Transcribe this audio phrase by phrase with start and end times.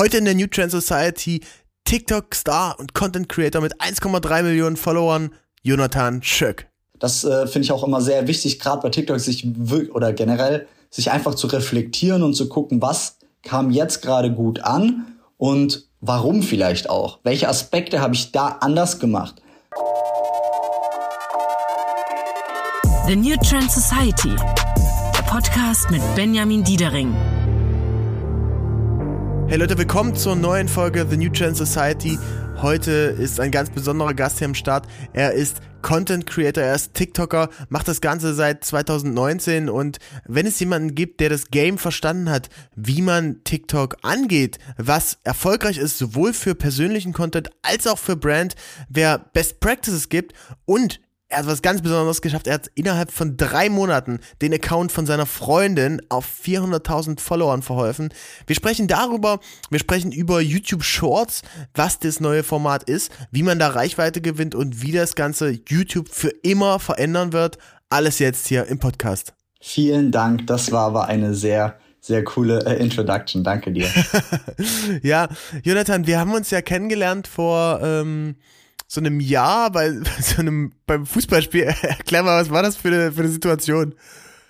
[0.00, 1.42] Heute in der New Trend Society
[1.84, 5.28] TikTok-Star und Content Creator mit 1,3 Millionen Followern,
[5.62, 6.68] Jonathan Schöck.
[6.98, 9.46] Das äh, finde ich auch immer sehr wichtig, gerade bei TikTok, sich
[9.92, 15.18] oder generell sich einfach zu reflektieren und zu gucken, was kam jetzt gerade gut an
[15.36, 17.18] und warum vielleicht auch.
[17.22, 19.42] Welche Aspekte habe ich da anders gemacht?
[23.06, 24.34] The New Trend Society.
[25.14, 27.14] Der Podcast mit Benjamin Diedering.
[29.50, 32.20] Hey Leute, willkommen zur neuen Folge The New Trend Society.
[32.62, 34.86] Heute ist ein ganz besonderer Gast hier am Start.
[35.12, 40.60] Er ist Content Creator, er ist TikToker, macht das Ganze seit 2019 und wenn es
[40.60, 46.32] jemanden gibt, der das Game verstanden hat, wie man TikTok angeht, was erfolgreich ist, sowohl
[46.32, 48.54] für persönlichen Content als auch für Brand,
[48.88, 50.32] wer Best Practices gibt
[50.64, 52.48] und er hat was ganz Besonderes geschafft.
[52.48, 58.12] Er hat innerhalb von drei Monaten den Account von seiner Freundin auf 400.000 Followern verholfen.
[58.46, 59.38] Wir sprechen darüber,
[59.70, 61.42] wir sprechen über YouTube Shorts,
[61.74, 66.08] was das neue Format ist, wie man da Reichweite gewinnt und wie das ganze YouTube
[66.10, 67.58] für immer verändern wird.
[67.88, 69.32] Alles jetzt hier im Podcast.
[69.60, 70.46] Vielen Dank.
[70.48, 73.44] Das war aber eine sehr sehr coole äh, Introduction.
[73.44, 73.86] Danke dir.
[75.02, 75.28] ja,
[75.62, 78.36] Jonathan, wir haben uns ja kennengelernt vor ähm,
[78.90, 81.62] so einem Jahr bei, so einem, beim Fußballspiel.
[81.82, 83.94] Erklär mal, was war das für eine, für eine Situation?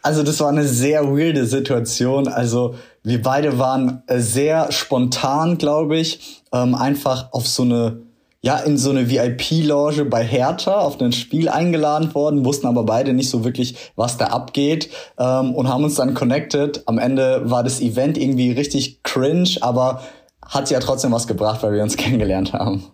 [0.02, 2.26] Also das war eine sehr weirde Situation.
[2.26, 8.00] Also wir beide waren äh, sehr spontan, glaube ich, ähm, einfach auf so eine,
[8.40, 13.12] ja, in so eine VIP-Loge bei Hertha auf ein Spiel eingeladen worden, wussten aber beide
[13.12, 16.82] nicht so wirklich, was da abgeht ähm, und haben uns dann connected.
[16.86, 20.00] Am Ende war das Event irgendwie richtig cringe, aber
[20.46, 22.90] hat ja trotzdem was gebracht, weil wir uns kennengelernt haben.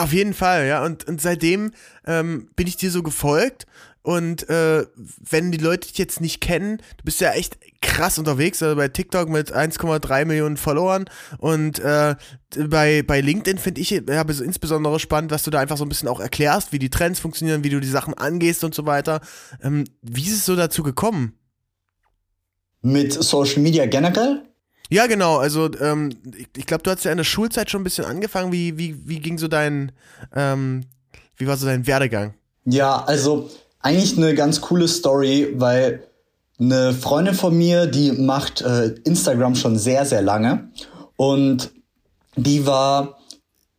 [0.00, 0.82] Auf jeden Fall, ja.
[0.82, 1.72] Und, und seitdem
[2.06, 3.66] ähm, bin ich dir so gefolgt.
[4.00, 4.86] Und äh,
[5.28, 8.88] wenn die Leute dich jetzt nicht kennen, du bist ja echt krass unterwegs, also bei
[8.88, 11.04] TikTok mit 1,3 Millionen Followern
[11.36, 12.14] und äh,
[12.56, 16.08] bei, bei LinkedIn finde ich ja, insbesondere spannend, was du da einfach so ein bisschen
[16.08, 19.20] auch erklärst, wie die Trends funktionieren, wie du die Sachen angehst und so weiter.
[19.62, 21.34] Ähm, wie ist es so dazu gekommen?
[22.80, 24.49] Mit Social Media generell?
[24.90, 25.38] Ja, genau.
[25.38, 28.52] Also ähm, ich, ich glaube, du hast ja in der Schulzeit schon ein bisschen angefangen.
[28.52, 29.92] Wie, wie, wie ging so dein,
[30.34, 30.84] ähm,
[31.36, 32.34] wie war so dein Werdegang?
[32.64, 33.48] Ja, also
[33.80, 36.02] eigentlich eine ganz coole Story, weil
[36.58, 40.68] eine Freundin von mir, die macht äh, Instagram schon sehr, sehr lange.
[41.16, 41.70] Und
[42.36, 43.18] die war,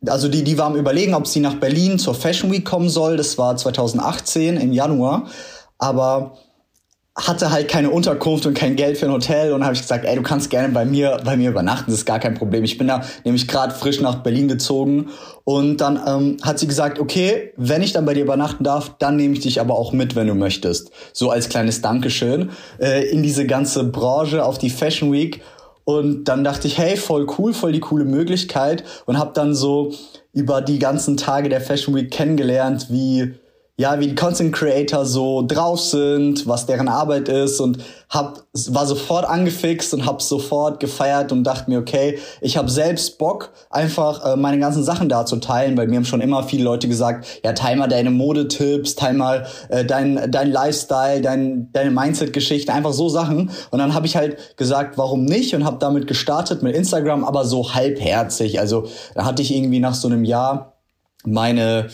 [0.06, 3.18] also die, die war am überlegen, ob sie nach Berlin zur Fashion Week kommen soll.
[3.18, 5.28] Das war 2018 im Januar.
[5.78, 6.38] Aber
[7.14, 10.16] hatte halt keine Unterkunft und kein Geld für ein Hotel und habe ich gesagt, ey,
[10.16, 12.64] du kannst gerne bei mir bei mir übernachten, das ist gar kein Problem.
[12.64, 15.10] Ich bin da nämlich gerade frisch nach Berlin gezogen
[15.44, 19.16] und dann ähm, hat sie gesagt, okay, wenn ich dann bei dir übernachten darf, dann
[19.16, 20.90] nehme ich dich aber auch mit, wenn du möchtest.
[21.12, 22.50] So als kleines Dankeschön
[22.80, 25.42] äh, in diese ganze Branche auf die Fashion Week
[25.84, 29.92] und dann dachte ich, hey, voll cool, voll die coole Möglichkeit und habe dann so
[30.32, 33.34] über die ganzen Tage der Fashion Week kennengelernt, wie
[33.82, 37.78] ja, wie die Content Creator so drauf sind, was deren Arbeit ist und
[38.08, 43.18] hab, war sofort angefixt und hab sofort gefeiert und dachte mir, okay, ich habe selbst
[43.18, 46.62] Bock, einfach äh, meine ganzen Sachen da zu teilen, weil mir haben schon immer viele
[46.62, 51.90] Leute gesagt, ja, teil mal deine Modetipps, teil mal äh, dein, dein Lifestyle, dein, deine
[51.90, 53.50] Mindset-Geschichte, einfach so Sachen.
[53.72, 57.44] Und dann habe ich halt gesagt, warum nicht und habe damit gestartet mit Instagram, aber
[57.44, 58.60] so halbherzig.
[58.60, 58.84] Also
[59.16, 60.76] da hatte ich irgendwie nach so einem Jahr
[61.24, 61.88] meine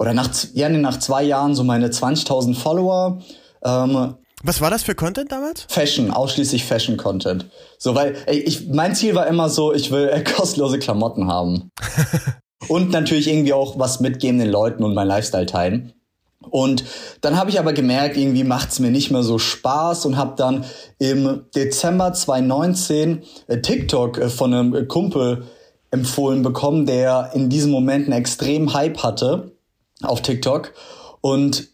[0.00, 3.20] oder nach, ja, nach zwei Jahren so meine 20.000 Follower.
[3.62, 5.66] Ähm, was war das für Content damals?
[5.68, 7.44] Fashion, ausschließlich Fashion-Content.
[7.76, 11.70] So, weil ich, mein Ziel war immer so, ich will äh, kostenlose Klamotten haben.
[12.68, 15.92] und natürlich irgendwie auch was mitgeben den Leuten und mein Lifestyle teilen.
[16.48, 16.82] Und
[17.20, 20.64] dann habe ich aber gemerkt, irgendwie macht's mir nicht mehr so Spaß und habe dann
[20.98, 25.44] im Dezember 2019 äh, TikTok äh, von einem Kumpel
[25.90, 29.59] empfohlen bekommen, der in diesem Moment einen extremen Hype hatte
[30.02, 30.72] auf TikTok.
[31.20, 31.68] Und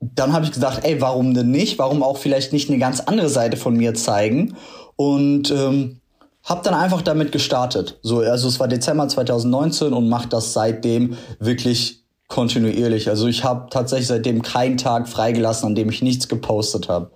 [0.00, 1.78] dann habe ich gesagt, ey, warum denn nicht?
[1.78, 4.56] Warum auch vielleicht nicht eine ganz andere Seite von mir zeigen?
[4.96, 6.00] Und ähm,
[6.44, 7.98] habe dann einfach damit gestartet.
[8.02, 13.08] So, also es war Dezember 2019 und mache das seitdem wirklich kontinuierlich.
[13.08, 17.10] Also ich habe tatsächlich seitdem keinen Tag freigelassen, an dem ich nichts gepostet habe.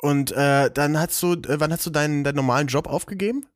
[0.00, 3.46] Und äh, dann hast du, äh, wann hast du deinen, deinen normalen Job aufgegeben?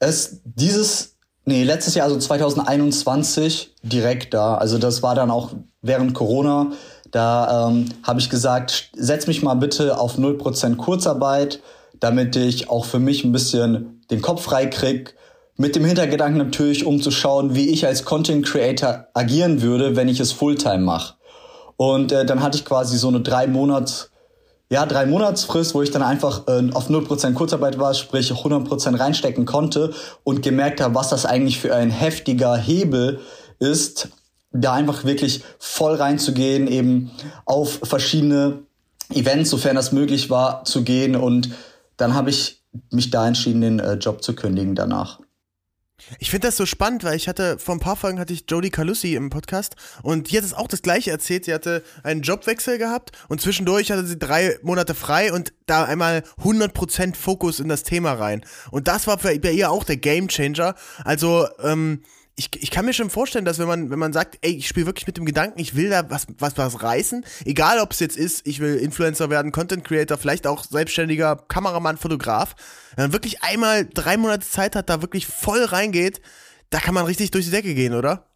[0.00, 1.11] Es dieses
[1.44, 4.54] Nee, letztes Jahr, also 2021, direkt da.
[4.54, 5.50] Also das war dann auch
[5.80, 6.72] während Corona.
[7.10, 11.60] Da ähm, habe ich gesagt, setz mich mal bitte auf 0% Kurzarbeit,
[11.98, 15.14] damit ich auch für mich ein bisschen den Kopf frei krieg.
[15.56, 20.08] Mit dem Hintergedanken natürlich, um zu schauen, wie ich als Content Creator agieren würde, wenn
[20.08, 21.14] ich es Fulltime mache.
[21.76, 24.11] Und äh, dann hatte ich quasi so eine drei Monats
[24.72, 29.44] ja, drei Monatsfrist, wo ich dann einfach äh, auf 0% Kurzarbeit war, sprich 100% reinstecken
[29.44, 29.92] konnte
[30.24, 33.20] und gemerkt habe, was das eigentlich für ein heftiger Hebel
[33.58, 34.08] ist,
[34.50, 37.10] da einfach wirklich voll reinzugehen, eben
[37.44, 38.60] auf verschiedene
[39.10, 41.50] Events, sofern das möglich war, zu gehen und
[41.98, 45.18] dann habe ich mich da entschieden, den äh, Job zu kündigen danach.
[46.18, 48.70] Ich finde das so spannend, weil ich hatte, vor ein paar Folgen hatte ich Jodie
[48.70, 51.44] Calussi im Podcast und die hat es auch das gleiche erzählt.
[51.44, 56.24] Sie hatte einen Jobwechsel gehabt und zwischendurch hatte sie drei Monate frei und da einmal
[56.42, 58.44] 100% Fokus in das Thema rein.
[58.70, 60.74] Und das war bei ihr auch der Gamechanger.
[61.04, 62.02] Also, ähm,
[62.36, 64.86] ich, ich kann mir schon vorstellen, dass wenn man, wenn man sagt, ey, ich spiele
[64.86, 68.16] wirklich mit dem Gedanken, ich will da was, was, was reißen, egal ob es jetzt
[68.16, 72.54] ist, ich will Influencer werden, Content Creator, vielleicht auch selbstständiger Kameramann, Fotograf,
[72.96, 76.20] wenn man wirklich einmal drei Monate Zeit hat, da wirklich voll reingeht,
[76.70, 78.26] da kann man richtig durch die Decke gehen, oder?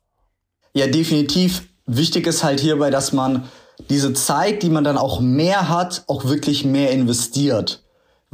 [0.74, 1.62] Ja, definitiv.
[1.86, 3.48] Wichtig ist halt hierbei, dass man
[3.88, 7.85] diese Zeit, die man dann auch mehr hat, auch wirklich mehr investiert.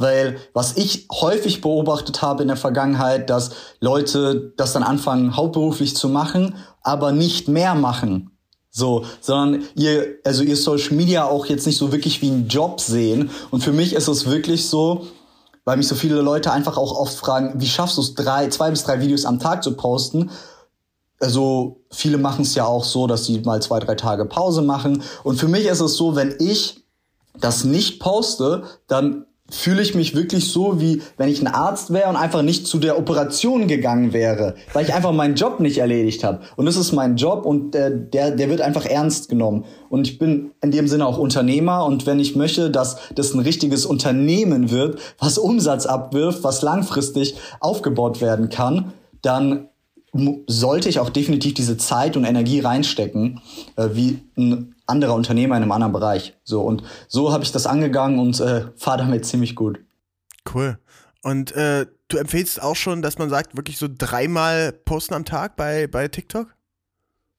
[0.03, 5.97] Weil was ich häufig beobachtet habe in der Vergangenheit, dass Leute das dann anfangen, hauptberuflich
[5.97, 8.33] zu machen, aber nicht mehr machen.
[8.69, 12.81] So, sondern ihr, also ihr Social Media auch jetzt nicht so wirklich wie einen Job
[12.81, 13.31] sehen.
[13.51, 15.07] Und für mich ist es wirklich so,
[15.65, 18.71] weil mich so viele Leute einfach auch oft fragen, wie schaffst du es, drei, zwei
[18.71, 20.31] bis drei Videos am Tag zu posten?
[21.21, 25.05] Also viele machen es ja auch so, dass sie mal zwei, drei Tage Pause machen.
[25.23, 26.83] Und für mich ist es so, wenn ich
[27.39, 32.09] das nicht poste, dann fühle ich mich wirklich so, wie wenn ich ein Arzt wäre
[32.09, 36.25] und einfach nicht zu der Operation gegangen wäre, weil ich einfach meinen Job nicht erledigt
[36.25, 36.41] habe.
[36.57, 39.65] Und das ist mein Job und der, der, der wird einfach ernst genommen.
[39.91, 43.41] Und ich bin in dem Sinne auch Unternehmer und wenn ich möchte, dass das ein
[43.41, 49.69] richtiges Unternehmen wird, was Umsatz abwirft, was langfristig aufgebaut werden kann, dann
[50.47, 53.41] sollte ich auch definitiv diese Zeit und Energie reinstecken,
[53.77, 56.35] äh, wie ein anderer Unternehmer in einem anderen Bereich.
[56.45, 59.81] So und so habe ich das angegangen und äh, fahre damit ziemlich gut.
[60.53, 60.79] Cool.
[61.23, 65.57] Und äh, du empfehlst auch schon, dass man sagt, wirklich so dreimal posten am Tag
[65.57, 66.49] bei, bei TikTok?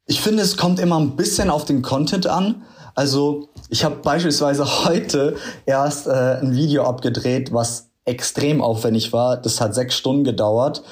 [0.06, 2.64] Ich finde, es kommt immer ein bisschen auf den Content an.
[2.96, 9.38] Also ich habe beispielsweise heute erst äh, ein Video abgedreht, was extrem aufwendig war.
[9.38, 10.84] Das hat sechs Stunden gedauert.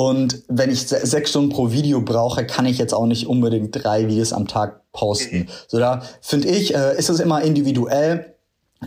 [0.00, 4.08] Und wenn ich sechs Stunden pro Video brauche, kann ich jetzt auch nicht unbedingt drei
[4.08, 5.50] Videos am Tag posten.
[5.68, 8.34] So da finde ich, äh, ist es immer individuell.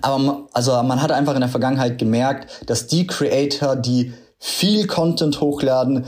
[0.01, 5.39] Aber also man hat einfach in der Vergangenheit gemerkt, dass die Creator, die viel Content
[5.39, 6.07] hochladen,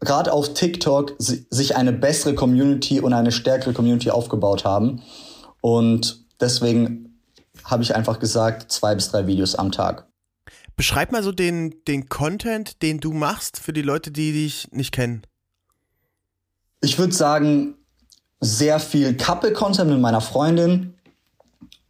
[0.00, 5.00] gerade auf TikTok sich eine bessere Community und eine stärkere Community aufgebaut haben.
[5.62, 7.18] Und deswegen
[7.64, 10.06] habe ich einfach gesagt, zwei bis drei Videos am Tag.
[10.76, 14.92] Beschreib mal so den, den Content, den du machst für die Leute, die dich nicht
[14.92, 15.22] kennen.
[16.80, 17.74] Ich würde sagen,
[18.40, 20.94] sehr viel Couple-Content mit meiner Freundin,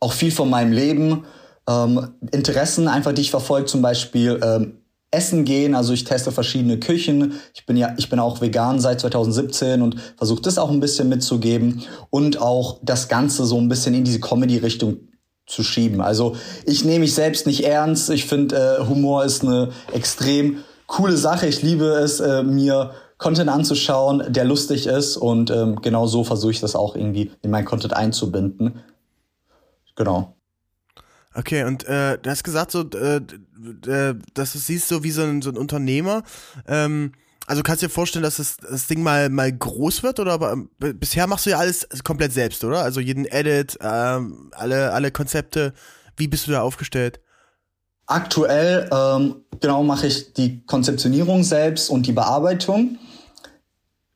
[0.00, 1.24] auch viel von meinem Leben,
[1.68, 4.78] ähm, Interessen einfach, die ich verfolge, zum Beispiel ähm,
[5.10, 7.34] Essen gehen, also ich teste verschiedene Küchen.
[7.54, 11.08] Ich bin ja, ich bin auch vegan seit 2017 und versuche das auch ein bisschen
[11.08, 14.98] mitzugeben und auch das Ganze so ein bisschen in diese Comedy-Richtung
[15.46, 16.00] zu schieben.
[16.00, 18.10] Also ich nehme mich selbst nicht ernst.
[18.10, 21.46] Ich finde, äh, Humor ist eine extrem coole Sache.
[21.46, 25.16] Ich liebe es, äh, mir Content anzuschauen, der lustig ist.
[25.16, 28.80] Und ähm, genau so versuche ich das auch irgendwie in mein Content einzubinden.
[29.96, 30.34] Genau.
[31.34, 33.16] Okay, und äh, du hast gesagt, so, äh,
[33.86, 36.22] äh, dass du siehst so wie so ein, so ein Unternehmer.
[36.66, 37.12] Ähm,
[37.46, 40.52] also kannst du dir vorstellen, dass das, das Ding mal, mal groß wird oder aber
[40.52, 42.82] ähm, bisher machst du ja alles komplett selbst, oder?
[42.82, 45.74] Also jeden Edit, ähm, alle, alle Konzepte.
[46.16, 47.20] Wie bist du da aufgestellt?
[48.06, 52.98] Aktuell ähm, genau mache ich die Konzeptionierung selbst und die Bearbeitung.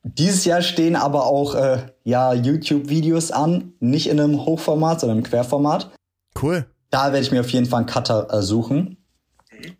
[0.03, 5.25] Dieses Jahr stehen aber auch äh, ja YouTube-Videos an, nicht in einem Hochformat, sondern im
[5.25, 5.91] Querformat.
[6.41, 6.67] Cool.
[6.91, 8.97] Da werde ich mir auf jeden Fall einen Cutter äh, suchen.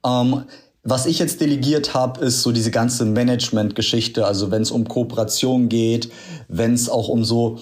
[0.05, 0.45] Ähm,
[0.91, 4.27] was ich jetzt delegiert habe, ist so diese ganze Management-Geschichte.
[4.27, 6.11] Also wenn es um Kooperation geht,
[6.49, 7.59] wenn es auch um so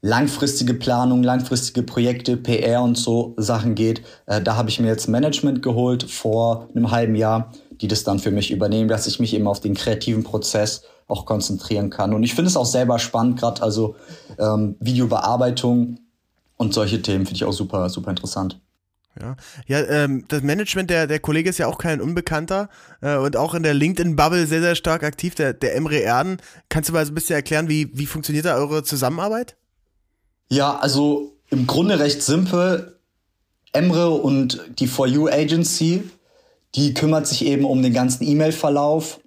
[0.00, 4.02] langfristige Planung, langfristige Projekte, PR und so Sachen geht.
[4.26, 8.18] Äh, da habe ich mir jetzt Management geholt vor einem halben Jahr, die das dann
[8.18, 12.14] für mich übernehmen, dass ich mich eben auf den kreativen Prozess auch konzentrieren kann.
[12.14, 13.96] Und ich finde es auch selber spannend, gerade also
[14.38, 15.98] ähm, Videobearbeitung
[16.56, 18.60] und solche Themen finde ich auch super, super interessant.
[19.20, 22.68] Ja, ja ähm, das Management, der, der Kollege ist ja auch kein Unbekannter
[23.00, 26.38] äh, und auch in der LinkedIn-Bubble sehr, sehr stark aktiv, der, der Emre Erden.
[26.68, 29.56] Kannst du mal so ein bisschen erklären, wie, wie funktioniert da eure Zusammenarbeit?
[30.48, 32.98] Ja, also im Grunde recht simpel.
[33.72, 36.02] Emre und die For You Agency,
[36.74, 39.20] die kümmert sich eben um den ganzen E-Mail-Verlauf,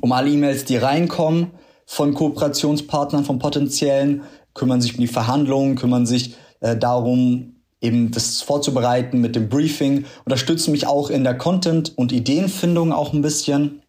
[0.00, 1.50] um alle E-Mails, die reinkommen
[1.84, 4.22] von Kooperationspartnern, von potenziellen,
[4.54, 10.06] kümmern sich um die Verhandlungen, kümmern sich äh, darum, eben das vorzubereiten mit dem Briefing,
[10.24, 13.82] unterstützen mich auch in der Content- und Ideenfindung auch ein bisschen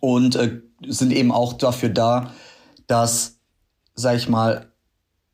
[0.00, 2.32] und äh, sind eben auch dafür da,
[2.86, 3.38] dass,
[3.94, 4.72] sag ich mal,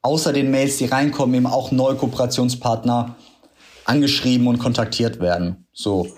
[0.02, 3.16] außer den Mails, die reinkommen, eben auch neue Kooperationspartner
[3.84, 5.66] angeschrieben und kontaktiert werden.
[5.72, 6.08] So.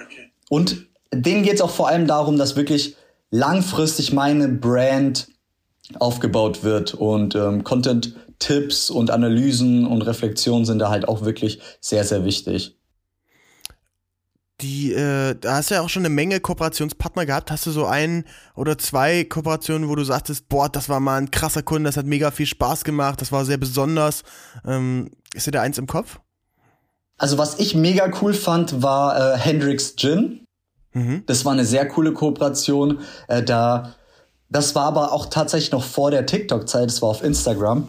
[0.48, 2.96] Und denen geht es auch vor allem darum, dass wirklich
[3.30, 5.28] langfristig meine Brand
[5.98, 7.64] aufgebaut wird und ähm,
[8.42, 12.76] Content-Tipps und Analysen und Reflexionen sind da halt auch wirklich sehr, sehr wichtig.
[14.60, 17.50] Die, äh, da hast du ja auch schon eine Menge Kooperationspartner gehabt.
[17.50, 21.32] Hast du so ein oder zwei Kooperationen, wo du sagtest, boah, das war mal ein
[21.32, 24.22] krasser Kunde, das hat mega viel Spaß gemacht, das war sehr besonders.
[24.64, 26.20] Ähm, ist dir da eins im Kopf?
[27.18, 30.44] Also was ich mega cool fand, war äh, Hendrix Gin.
[30.92, 31.24] Mhm.
[31.26, 33.00] Das war eine sehr coole Kooperation.
[33.26, 33.94] Äh, da,
[34.48, 36.86] das war aber auch tatsächlich noch vor der TikTok-Zeit.
[36.86, 37.88] Das war auf Instagram.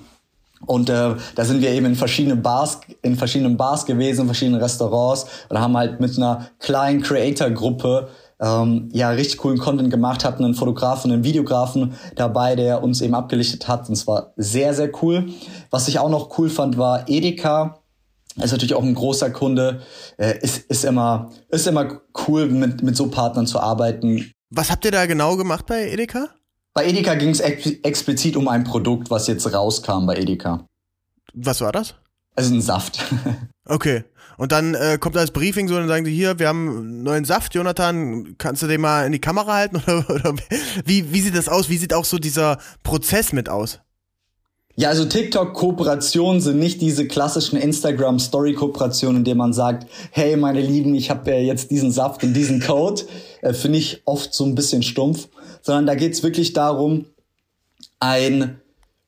[0.65, 4.61] Und äh, da sind wir eben in verschiedenen Bars, in verschiedenen Bars gewesen, in verschiedenen
[4.61, 10.43] Restaurants und haben halt mit einer kleinen Creator-Gruppe ähm, ja richtig coolen Content gemacht, hatten
[10.43, 13.87] einen Fotografen, einen Videografen dabei, der uns eben abgelichtet hat.
[13.87, 15.29] Und es war sehr, sehr cool.
[15.69, 17.79] Was ich auch noch cool fand, war Edeka.
[18.41, 19.81] Ist natürlich auch ein großer Kunde.
[20.17, 24.31] Äh, ist, ist, immer, ist immer cool, mit, mit so Partnern zu arbeiten.
[24.49, 26.29] Was habt ihr da genau gemacht bei Edeka?
[26.73, 30.65] Bei Edeka ging es ex explizit um ein Produkt, was jetzt rauskam bei Edeka.
[31.33, 31.95] Was war das?
[32.35, 32.99] Also ein Saft.
[33.65, 34.05] okay.
[34.37, 37.03] Und dann äh, kommt das Briefing so und dann sagen sie, hier, wir haben einen
[37.03, 39.75] neuen Saft, Jonathan, kannst du den mal in die Kamera halten?
[39.87, 40.35] Oder, oder
[40.85, 41.69] wie, wie sieht das aus?
[41.69, 43.81] Wie sieht auch so dieser Prozess mit aus?
[44.75, 50.95] Ja, also TikTok-Kooperationen sind nicht diese klassischen Instagram-Story-Kooperationen, in denen man sagt, hey, meine Lieben,
[50.95, 53.03] ich habe äh, jetzt diesen Saft und diesen Code.
[53.41, 55.27] Äh, Finde ich oft so ein bisschen stumpf.
[55.61, 57.05] Sondern da geht's wirklich darum,
[57.99, 58.59] ein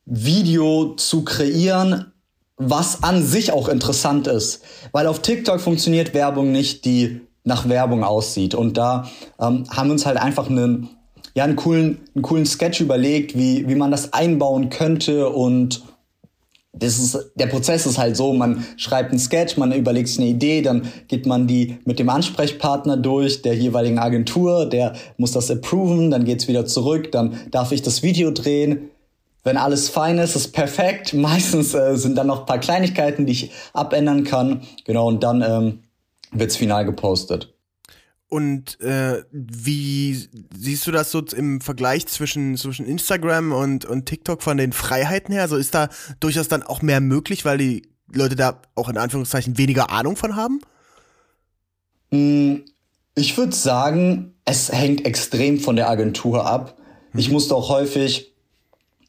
[0.04, 2.12] Video zu kreieren,
[2.56, 4.62] was an sich auch interessant ist.
[4.92, 8.54] Weil auf TikTok funktioniert Werbung nicht, die nach Werbung aussieht.
[8.54, 10.95] Und da ähm, haben wir uns halt einfach einen
[11.36, 15.82] ja, einen coolen, einen coolen Sketch überlegt, wie, wie man das einbauen könnte und
[16.72, 20.28] das ist, der Prozess ist halt so, man schreibt einen Sketch, man überlegt sich eine
[20.28, 25.50] Idee, dann geht man die mit dem Ansprechpartner durch, der jeweiligen Agentur, der muss das
[25.50, 28.90] approven, dann geht's wieder zurück, dann darf ich das Video drehen.
[29.44, 31.12] Wenn alles fein ist, ist perfekt.
[31.14, 34.62] Meistens äh, sind dann noch ein paar Kleinigkeiten, die ich abändern kann.
[34.84, 35.78] Genau, und dann ähm,
[36.32, 37.55] wird's final gepostet.
[38.28, 44.42] Und äh, wie siehst du das so im Vergleich zwischen, zwischen Instagram und, und TikTok
[44.42, 45.42] von den Freiheiten her?
[45.42, 49.58] Also ist da durchaus dann auch mehr möglich, weil die Leute da auch in Anführungszeichen
[49.58, 50.60] weniger Ahnung von haben?
[52.10, 52.64] Hm,
[53.14, 56.78] ich würde sagen, es hängt extrem von der Agentur ab.
[57.12, 57.20] Mhm.
[57.20, 58.32] Ich musste auch häufig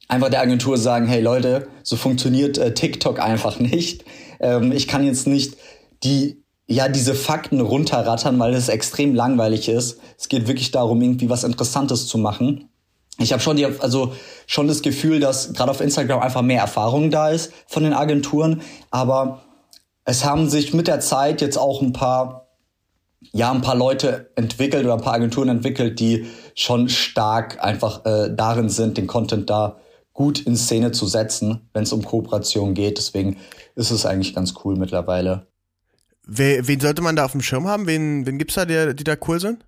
[0.08, 4.06] einfach der Agentur sagen, hey Leute, so funktioniert äh, TikTok einfach nicht.
[4.40, 5.58] Ähm, ich kann jetzt nicht
[6.04, 10.00] die ja, diese Fakten runterrattern, weil es extrem langweilig ist.
[10.18, 12.70] Es geht wirklich darum, irgendwie was Interessantes zu machen.
[13.20, 14.14] Ich habe schon die, also
[14.46, 18.62] schon das Gefühl, dass gerade auf Instagram einfach mehr Erfahrung da ist von den Agenturen,
[18.92, 19.42] aber
[20.04, 22.48] es haben sich mit der Zeit jetzt auch ein paar,
[23.32, 28.30] ja, ein paar Leute entwickelt oder ein paar Agenturen entwickelt, die schon stark einfach äh,
[28.34, 29.78] darin sind, den Content da
[30.14, 32.98] gut in Szene zu setzen, wenn es um Kooperation geht.
[32.98, 33.38] Deswegen
[33.76, 35.48] ist es eigentlich ganz cool mittlerweile.
[36.28, 37.88] Wen, wen sollte man da auf dem Schirm haben?
[37.88, 39.66] Wen, wen gibt's da, die, die da cool sind?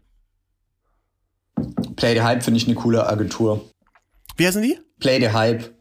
[1.96, 3.66] Play the Hype finde ich eine coole Agentur.
[4.36, 4.80] Wie heißen die?
[5.00, 5.74] Play the Hype.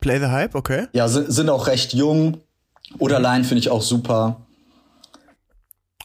[0.00, 0.88] Play the Hype, okay.
[0.92, 2.42] Ja, sind, sind auch recht jung.
[2.98, 4.46] Oder Line finde ich auch super.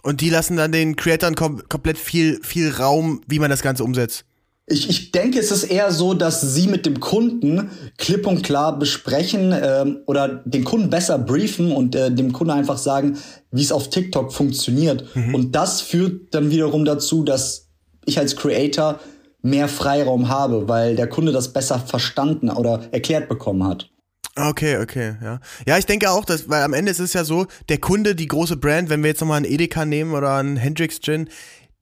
[0.02, 3.84] Und die lassen dann den Creatoren kom komplett viel, viel Raum, wie man das Ganze
[3.84, 4.26] umsetzt.
[4.72, 8.80] Ich, ich denke, es ist eher so, dass sie mit dem Kunden klipp und klar
[8.80, 13.18] besprechen ähm, oder den Kunden besser briefen und äh, dem Kunden einfach sagen,
[13.52, 15.16] wie es auf TikTok funktioniert.
[15.16, 15.36] Mhm.
[15.36, 17.68] Und das führt dann wiederum dazu, dass
[18.06, 19.00] ich als Creator
[19.42, 23.90] mehr Freiraum habe, weil der Kunde das besser verstanden oder erklärt bekommen hat.
[24.36, 25.40] Okay, okay, ja.
[25.68, 28.28] Ja, ich denke auch, dass, weil am Ende ist es ja so, der Kunde, die
[28.28, 31.28] große Brand, wenn wir jetzt nochmal einen Edeka nehmen oder einen Hendrix Gin,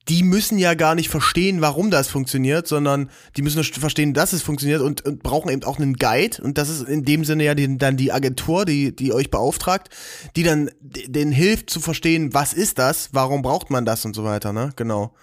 [0.09, 4.41] die müssen ja gar nicht verstehen, warum das funktioniert, sondern die müssen verstehen, dass es
[4.41, 6.41] funktioniert und, und brauchen eben auch einen Guide.
[6.41, 9.89] Und das ist in dem Sinne ja die, dann die Agentur, die, die euch beauftragt,
[10.35, 14.23] die dann denen hilft zu verstehen, was ist das, warum braucht man das und so
[14.23, 14.71] weiter, ne?
[14.75, 15.13] Genau.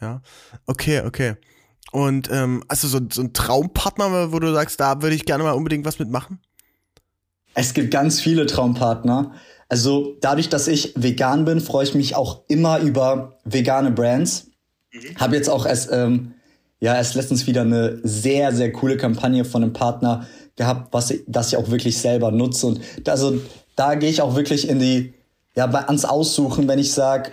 [0.00, 0.20] Ja.
[0.66, 1.36] Okay, okay.
[1.92, 5.44] Und ähm, hast du so, so einen Traumpartner, wo du sagst, da würde ich gerne
[5.44, 6.40] mal unbedingt was mitmachen?
[7.54, 9.32] Es gibt ganz viele Traumpartner.
[9.74, 14.46] Also dadurch, dass ich vegan bin, freue ich mich auch immer über vegane Brands.
[14.92, 15.16] Mhm.
[15.16, 16.34] Habe jetzt auch erst, ähm,
[16.78, 21.24] ja, erst letztens wieder eine sehr, sehr coole Kampagne von einem Partner gehabt, was ich,
[21.26, 22.68] das ich auch wirklich selber nutze.
[22.68, 23.40] Und also
[23.74, 25.12] da gehe ich auch wirklich in die,
[25.56, 27.32] ja, ans Aussuchen, wenn ich sage,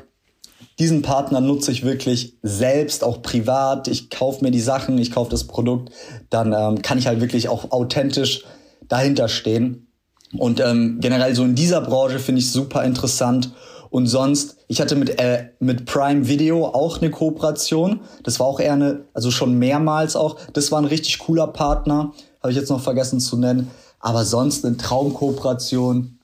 [0.79, 3.87] diesen Partner nutze ich wirklich selbst, auch privat.
[3.87, 5.93] Ich kaufe mir die Sachen, ich kaufe das Produkt,
[6.31, 8.45] dann ähm, kann ich halt wirklich auch authentisch
[8.87, 9.90] dahinter stehen.
[10.37, 13.51] Und ähm, generell so in dieser Branche finde ich super interessant.
[13.89, 17.99] Und sonst, ich hatte mit, äh, mit Prime Video auch eine Kooperation.
[18.23, 20.37] Das war auch eher eine, also schon mehrmals auch.
[20.53, 22.13] Das war ein richtig cooler Partner.
[22.41, 23.69] Habe ich jetzt noch vergessen zu nennen.
[23.99, 26.19] Aber sonst eine Traumkooperation.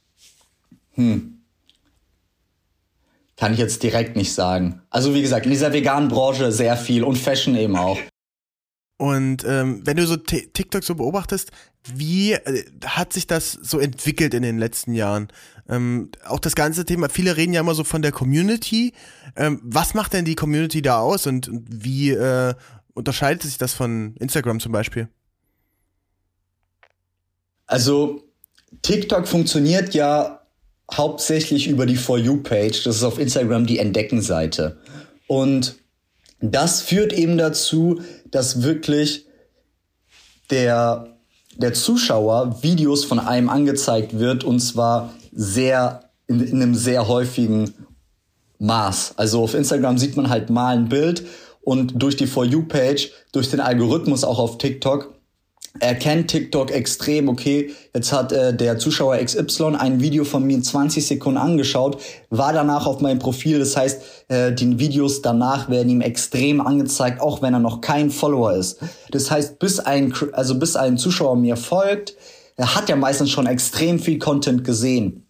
[0.93, 1.33] Hm.
[3.35, 4.81] Kann ich jetzt direkt nicht sagen.
[4.89, 7.97] Also wie gesagt, in dieser veganen Branche sehr viel und Fashion eben auch.
[8.97, 11.51] Und ähm, wenn du so TikTok so beobachtest,
[11.93, 15.27] wie äh, hat sich das so entwickelt in den letzten Jahren?
[15.69, 18.93] Ähm, auch das ganze Thema, viele reden ja immer so von der Community.
[19.35, 22.55] Ähm, was macht denn die Community da aus und, und wie äh,
[22.95, 25.09] unterscheidet sich das von Instagram zum Beispiel?
[27.67, 28.23] Also
[28.81, 30.41] TikTok funktioniert ja
[30.91, 32.83] hauptsächlich über die For You-Page.
[32.83, 34.77] Das ist auf Instagram die Entdecken-Seite.
[35.27, 35.75] Und
[36.39, 39.25] das führt eben dazu, dass wirklich
[40.49, 41.17] der,
[41.55, 47.73] der Zuschauer Videos von einem angezeigt wird und zwar sehr, in, in einem sehr häufigen
[48.59, 49.13] Maß.
[49.17, 51.25] Also auf Instagram sieht man halt mal ein Bild
[51.61, 55.16] und durch die For You-Page, durch den Algorithmus auch auf TikTok,
[55.79, 60.63] erkennt TikTok extrem, okay, jetzt hat äh, der Zuschauer XY ein Video von mir in
[60.63, 65.89] 20 Sekunden angeschaut, war danach auf meinem Profil, das heißt, äh, die Videos danach werden
[65.89, 68.79] ihm extrem angezeigt, auch wenn er noch kein Follower ist.
[69.11, 72.15] Das heißt, bis ein, also bis ein Zuschauer mir folgt,
[72.55, 75.27] er hat ja meistens schon extrem viel Content gesehen.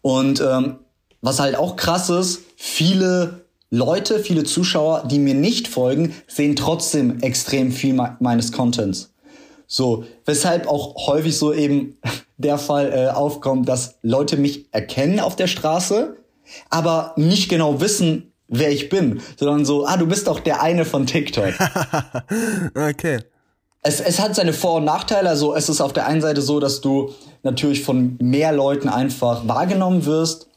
[0.00, 0.78] Und ähm,
[1.20, 7.20] was halt auch krass ist, viele Leute, viele Zuschauer, die mir nicht folgen, sehen trotzdem
[7.20, 9.12] extrem viel me meines Contents.
[9.66, 11.98] So, weshalb auch häufig so eben
[12.36, 16.16] der Fall äh, aufkommt, dass Leute mich erkennen auf der Straße,
[16.70, 20.84] aber nicht genau wissen, wer ich bin, sondern so, ah, du bist doch der eine
[20.84, 21.54] von TikTok.
[22.74, 23.20] okay.
[23.82, 25.28] Es, es hat seine Vor- und Nachteile.
[25.28, 29.46] Also es ist auf der einen Seite so, dass du natürlich von mehr Leuten einfach
[29.46, 30.48] wahrgenommen wirst,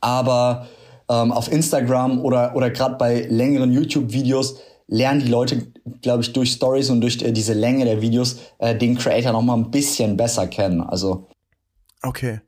[0.00, 0.66] aber
[1.08, 6.52] ähm, auf Instagram oder, oder gerade bei längeren YouTube-Videos lernen die Leute, glaube ich, durch
[6.52, 10.16] Stories und durch äh, diese Länge der Videos äh, den Creator noch mal ein bisschen
[10.16, 10.80] besser kennen.
[10.80, 11.28] Also
[12.02, 12.40] okay.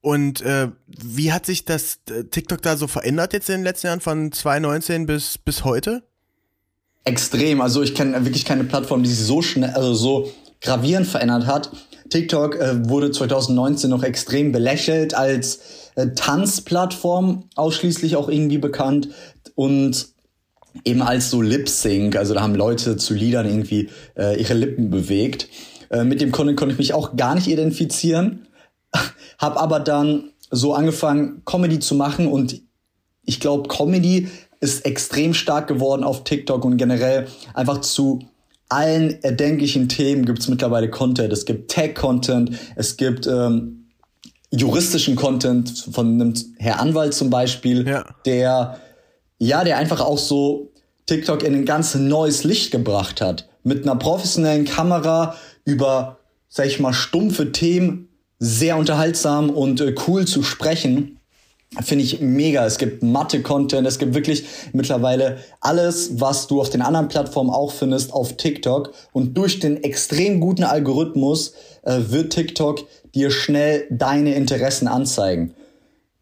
[0.00, 3.86] Und äh, wie hat sich das äh, TikTok da so verändert jetzt in den letzten
[3.86, 6.02] Jahren von 2019 bis bis heute?
[7.04, 7.60] Extrem.
[7.60, 11.70] Also ich kenne wirklich keine Plattform, die sich so schnell, also so gravierend verändert hat.
[12.10, 15.60] TikTok äh, wurde 2019 noch extrem belächelt als
[15.94, 19.08] äh, Tanzplattform ausschließlich auch irgendwie bekannt
[19.54, 20.11] und
[20.84, 24.90] eben als so Lip Sync, also da haben Leute zu Liedern irgendwie äh, ihre Lippen
[24.90, 25.48] bewegt.
[25.90, 28.48] Äh, mit dem Content konnte ich mich auch gar nicht identifizieren,
[29.38, 32.60] habe aber dann so angefangen Comedy zu machen und
[33.24, 34.28] ich glaube Comedy
[34.60, 38.20] ist extrem stark geworden auf TikTok und generell einfach zu
[38.68, 41.32] allen erdenklichen Themen gibt es mittlerweile Content.
[41.32, 43.90] Es gibt Tech-Content, es gibt ähm,
[44.50, 48.04] juristischen Content von einem Herr Anwalt zum Beispiel, ja.
[48.24, 48.78] der
[49.42, 50.70] ja, der einfach auch so
[51.06, 53.48] TikTok in ein ganz neues Licht gebracht hat.
[53.64, 60.26] Mit einer professionellen Kamera über, sag ich mal, stumpfe Themen sehr unterhaltsam und äh, cool
[60.26, 61.18] zu sprechen.
[61.80, 62.64] Finde ich mega.
[62.64, 67.72] Es gibt Mathe-Content, es gibt wirklich mittlerweile alles, was du auf den anderen Plattformen auch
[67.72, 68.92] findest, auf TikTok.
[69.12, 75.54] Und durch den extrem guten Algorithmus äh, wird TikTok dir schnell deine Interessen anzeigen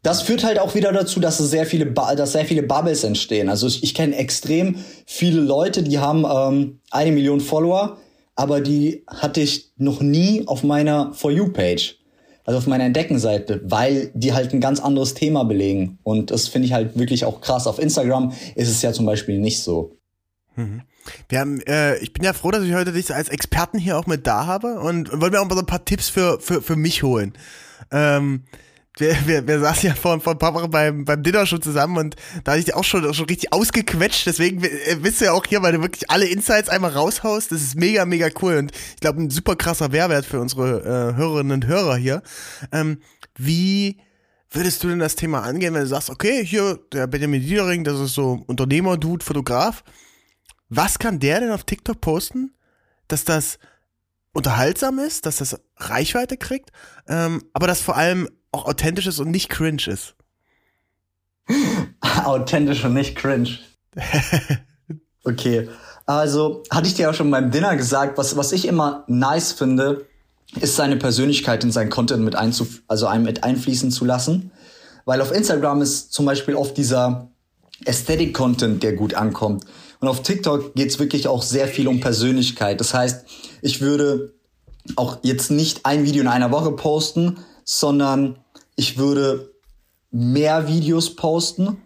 [0.03, 3.49] das führt halt auch wieder dazu, dass sehr viele, dass sehr viele Bubbles entstehen.
[3.49, 7.97] Also ich, ich kenne extrem viele Leute, die haben ähm, eine Million Follower,
[8.35, 11.99] aber die hatte ich noch nie auf meiner For You Page,
[12.45, 15.99] also auf meiner Entdeckenseite, weil die halt ein ganz anderes Thema belegen.
[16.01, 17.67] Und das finde ich halt wirklich auch krass.
[17.67, 19.97] Auf Instagram ist es ja zum Beispiel nicht so.
[20.55, 20.81] Mhm.
[21.29, 24.05] Wir haben, äh, ich bin ja froh, dass ich heute dich als Experten hier auch
[24.07, 26.75] mit da habe und wollte mir auch mal so ein paar Tipps für, für, für
[26.75, 27.33] mich holen.
[27.91, 28.43] Ähm,
[28.97, 31.97] wir, wir, wir saßen ja vor, vor ein paar Wochen beim, beim Dinner schon zusammen
[31.97, 34.25] und da hatte ich auch schon, schon richtig ausgequetscht.
[34.25, 34.61] Deswegen
[35.01, 37.51] bist du ja auch hier, weil du wirklich alle Insights einmal raushaust.
[37.51, 41.15] Das ist mega, mega cool und ich glaube, ein super krasser Mehrwert für unsere äh,
[41.15, 42.21] Hörerinnen und Hörer hier.
[42.71, 42.99] Ähm,
[43.37, 43.97] wie
[44.49, 47.99] würdest du denn das Thema angehen, wenn du sagst, okay, hier, der Benjamin Diedering, das
[47.99, 49.83] ist so Unternehmer, Dude, Fotograf.
[50.67, 52.53] Was kann der denn auf TikTok posten,
[53.07, 53.57] dass das
[54.33, 56.71] unterhaltsam ist, dass das Reichweite kriegt,
[57.07, 60.15] ähm, aber dass vor allem auch authentisch ist und nicht cringe ist.
[62.23, 63.57] authentisch und nicht cringe.
[65.23, 65.69] okay.
[66.05, 70.05] Also, hatte ich dir ja schon beim Dinner gesagt, was, was ich immer nice finde,
[70.59, 74.51] ist seine Persönlichkeit in seinen Content mit, einzu also einem mit einfließen zu lassen.
[75.05, 77.29] Weil auf Instagram ist zum Beispiel oft dieser
[77.85, 79.65] Aesthetic-Content, der gut ankommt.
[79.99, 82.79] Und auf TikTok geht's wirklich auch sehr viel um Persönlichkeit.
[82.79, 83.25] Das heißt,
[83.61, 84.33] ich würde
[84.95, 88.37] auch jetzt nicht ein Video in einer Woche posten, sondern
[88.75, 89.51] ich würde
[90.11, 91.77] mehr Videos posten.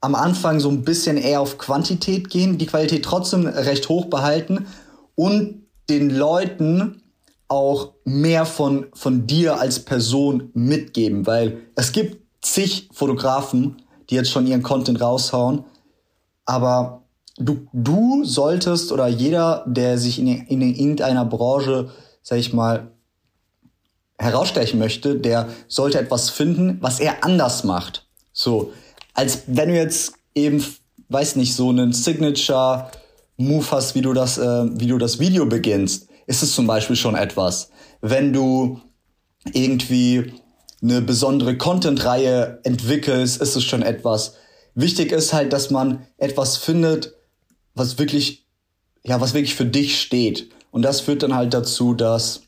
[0.00, 4.66] Am Anfang so ein bisschen eher auf Quantität gehen, die Qualität trotzdem recht hoch behalten
[5.14, 7.02] und den Leuten
[7.48, 14.30] auch mehr von, von dir als Person mitgeben, weil es gibt zig Fotografen, die jetzt
[14.30, 15.64] schon ihren Content raushauen,
[16.44, 17.02] aber
[17.38, 21.90] du, du solltest oder jeder, der sich in, in irgendeiner Branche,
[22.22, 22.90] sag ich mal,
[24.18, 28.06] herausstechen möchte, der sollte etwas finden, was er anders macht.
[28.32, 28.72] So,
[29.12, 30.64] als wenn du jetzt eben,
[31.08, 32.90] weiß nicht, so einen Signature
[33.36, 36.96] Move hast, wie du das, äh, wie du das Video beginnst, ist es zum Beispiel
[36.96, 37.70] schon etwas.
[38.00, 38.80] Wenn du
[39.52, 40.32] irgendwie
[40.82, 44.34] eine besondere Content-Reihe entwickelst, ist es schon etwas.
[44.74, 47.14] Wichtig ist halt, dass man etwas findet,
[47.74, 48.46] was wirklich,
[49.04, 50.50] ja, was wirklich für dich steht.
[50.70, 52.42] Und das führt dann halt dazu, dass,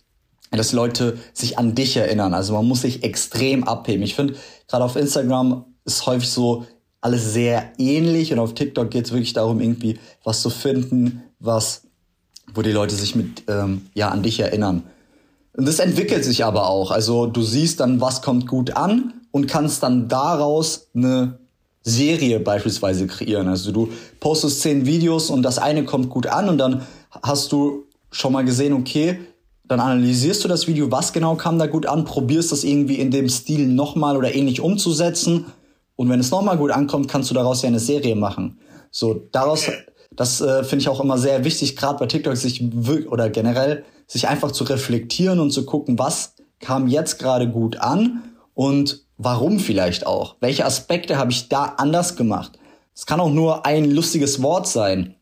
[0.51, 2.35] dass Leute sich an dich erinnern.
[2.35, 4.03] Also man muss sich extrem abheben.
[4.03, 4.35] Ich finde,
[4.69, 6.67] gerade auf Instagram ist häufig so
[7.01, 11.83] alles sehr ähnlich und auf TikTok geht es wirklich darum, irgendwie was zu finden, was,
[12.55, 14.85] wo die Leute sich mit, ähm, ja, an dich erinnern.
[15.57, 16.91] Und das entwickelt sich aber auch.
[16.91, 21.39] Also du siehst dann, was kommt gut an und kannst dann daraus eine
[21.83, 23.49] Serie beispielsweise kreieren.
[23.49, 26.83] Also du postest zehn Videos und das eine kommt gut an und dann
[27.23, 29.21] hast du schon mal gesehen, okay,
[29.69, 33.11] dann analysierst du das Video, was genau kam da gut an, probierst das irgendwie in
[33.11, 35.47] dem Stil nochmal oder ähnlich umzusetzen
[35.97, 38.59] und wenn es nochmal gut ankommt, kannst du daraus ja eine Serie machen.
[38.91, 39.71] So, daraus,
[40.13, 42.63] das äh, finde ich auch immer sehr wichtig, gerade bei TikTok, sich
[43.09, 48.23] oder generell, sich einfach zu reflektieren und zu gucken, was kam jetzt gerade gut an
[48.55, 50.37] und Warum vielleicht auch?
[50.41, 52.59] Welche Aspekte habe ich da anders gemacht?
[52.95, 55.15] Es kann auch nur ein lustiges Wort sein.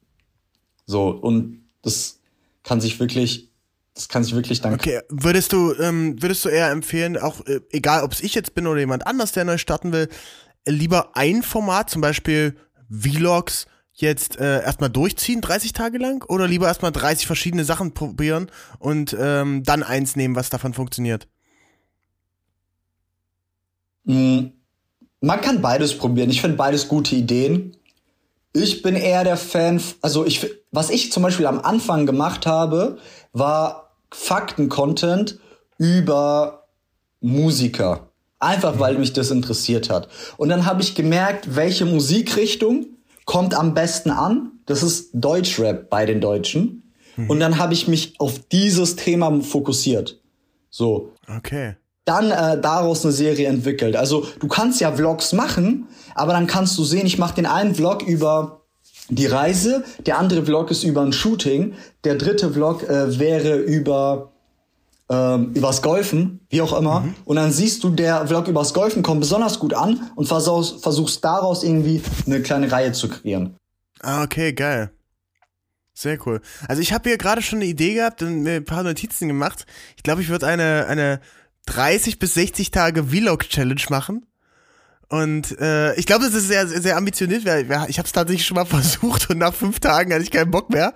[0.86, 2.18] So, und das
[2.62, 3.50] kann sich wirklich,
[3.94, 4.74] das kann sich wirklich dann.
[4.74, 8.54] Okay, würdest du, ähm, würdest du eher empfehlen, auch äh, egal ob es ich jetzt
[8.54, 10.08] bin oder jemand anders, der neu starten will,
[10.66, 12.56] lieber ein Format, zum Beispiel
[12.90, 18.50] Vlogs, jetzt äh, erstmal durchziehen, 30 Tage lang, oder lieber erstmal 30 verschiedene Sachen probieren
[18.80, 21.28] und ähm, dann eins nehmen, was davon funktioniert?
[24.02, 24.46] Mm,
[25.20, 26.30] man kann beides probieren.
[26.30, 27.76] Ich finde beides gute Ideen.
[28.52, 32.98] Ich bin eher der Fan, also ich, was ich zum Beispiel am Anfang gemacht habe,
[33.32, 33.83] war
[34.14, 35.38] Fakten-Content
[35.78, 36.68] über
[37.20, 38.08] Musiker.
[38.38, 40.08] Einfach weil mich das interessiert hat.
[40.36, 42.86] Und dann habe ich gemerkt, welche Musikrichtung
[43.24, 44.52] kommt am besten an.
[44.66, 46.92] Das ist Deutschrap bei den Deutschen.
[47.16, 47.30] Mhm.
[47.30, 50.20] Und dann habe ich mich auf dieses Thema fokussiert.
[50.70, 51.12] So.
[51.38, 53.96] Okay dann äh, daraus eine Serie entwickelt.
[53.96, 57.74] Also du kannst ja Vlogs machen, aber dann kannst du sehen, ich mache den einen
[57.74, 58.63] Vlog über
[59.08, 64.32] die Reise, der andere Vlog ist über ein Shooting, der dritte Vlog äh, wäre über
[65.10, 67.00] ähm, übers Golfen, wie auch immer.
[67.00, 67.14] Mhm.
[67.26, 71.22] Und dann siehst du, der Vlog übers Golfen kommt besonders gut an und versuchst, versuchst
[71.24, 73.56] daraus irgendwie eine kleine Reihe zu kreieren.
[74.00, 74.90] Ah, okay, geil.
[75.92, 76.40] Sehr cool.
[76.66, 79.66] Also ich habe hier gerade schon eine Idee gehabt und mir ein paar Notizen gemacht.
[79.96, 81.20] Ich glaube, ich würde eine, eine
[81.66, 84.26] 30 bis 60 Tage Vlog-Challenge machen.
[85.08, 88.64] Und äh, ich glaube, das ist sehr, sehr ambitioniert, ich habe es tatsächlich schon mal
[88.64, 90.92] versucht und nach fünf Tagen hatte ich keinen Bock mehr.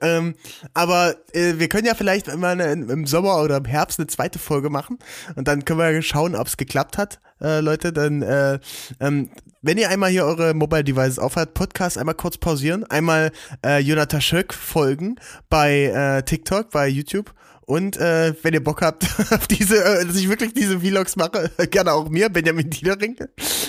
[0.00, 0.34] Ähm,
[0.74, 4.38] aber äh, wir können ja vielleicht immer eine, im Sommer oder im Herbst eine zweite
[4.38, 4.98] Folge machen
[5.36, 7.92] und dann können wir schauen, ob es geklappt hat, äh, Leute.
[7.92, 8.58] Dann, äh,
[9.00, 13.32] ähm, wenn ihr einmal hier eure Mobile Devices aufhört, Podcast einmal kurz pausieren, einmal
[13.64, 15.16] äh, Jonathan Schöck folgen
[15.48, 17.34] bei äh, TikTok, bei YouTube
[17.68, 21.50] und äh, wenn ihr Bock habt auf diese, äh, dass ich wirklich diese Vlogs mache,
[21.70, 23.18] gerne auch mir, Benjamin Diedering.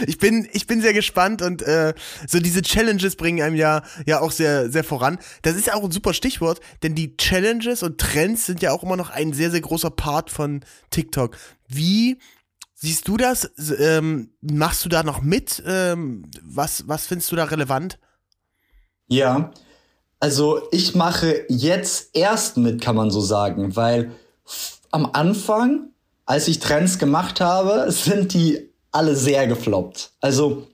[0.07, 1.93] Ich bin, ich bin sehr gespannt und äh,
[2.25, 5.19] so diese Challenges bringen einem ja, ja auch sehr, sehr voran.
[5.41, 8.83] Das ist ja auch ein super Stichwort, denn die Challenges und Trends sind ja auch
[8.83, 11.35] immer noch ein sehr, sehr großer Part von TikTok.
[11.67, 12.19] Wie
[12.75, 13.51] siehst du das?
[13.79, 15.61] Ähm, machst du da noch mit?
[15.67, 17.99] Ähm, was, was findest du da relevant?
[19.07, 19.51] Ja,
[20.19, 24.11] also ich mache jetzt erst mit, kann man so sagen, weil
[24.91, 25.89] am Anfang,
[26.25, 30.11] als ich Trends gemacht habe, sind die alle sehr gefloppt.
[30.19, 30.67] Also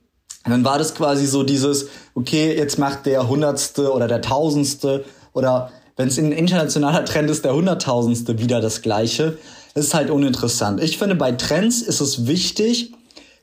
[0.45, 5.03] dann war das quasi so dieses, okay, jetzt macht der Hundertste oder der Tausendste
[5.33, 9.37] oder wenn es ein internationaler Trend ist, der Hunderttausendste wieder das Gleiche.
[9.73, 10.81] Das ist halt uninteressant.
[10.83, 12.93] Ich finde, bei Trends ist es wichtig,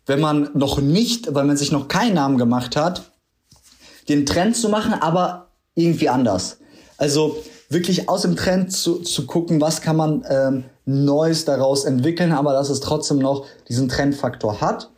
[0.07, 3.11] wenn man noch nicht, weil man sich noch keinen Namen gemacht hat,
[4.09, 5.42] den Trend zu machen, aber
[5.75, 6.59] irgendwie anders.
[6.99, 7.37] Also
[7.69, 12.53] wirklich aus dem Trend zu, zu gucken, was kann man ähm, Neues daraus entwickeln, aber
[12.53, 14.91] dass es trotzdem noch diesen Trendfaktor hat.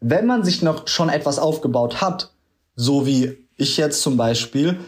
[0.00, 2.32] Wenn man sich noch schon etwas aufgebaut hat,
[2.76, 4.78] so wie ich jetzt zum Beispiel,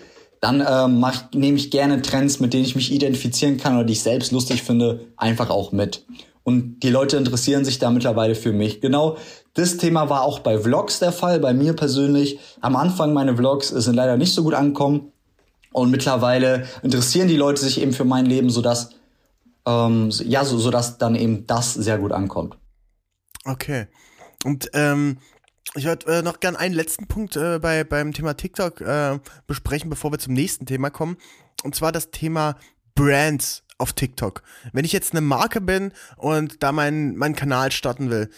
[0.41, 3.95] dann ähm, mach, nehme ich gerne Trends, mit denen ich mich identifizieren kann oder die
[3.95, 6.05] ich selbst lustig finde, einfach auch mit.
[6.43, 8.81] Und die Leute interessieren sich da mittlerweile für mich.
[8.81, 9.17] Genau
[9.55, 12.39] das Thema war auch bei Vlogs der Fall, bei mir persönlich.
[12.61, 15.12] Am Anfang meine Vlogs sind leider nicht so gut angekommen.
[15.77, 18.93] Und mittlerweile interessieren die Leute sich eben für mein Leben, sodass,
[19.67, 22.57] ähm, ja, so, sodass dann eben das sehr gut ankommt.
[23.45, 23.87] Okay.
[24.43, 25.19] Und ähm,
[25.75, 29.91] ich würde äh, noch gern einen letzten Punkt äh, bei, beim Thema TikTok äh, besprechen,
[29.91, 31.19] bevor wir zum nächsten Thema kommen.
[31.62, 32.57] Und zwar das Thema
[32.95, 34.43] Brands auf TikTok.
[34.73, 38.31] Wenn ich jetzt eine Marke bin und da meinen mein Kanal starten will,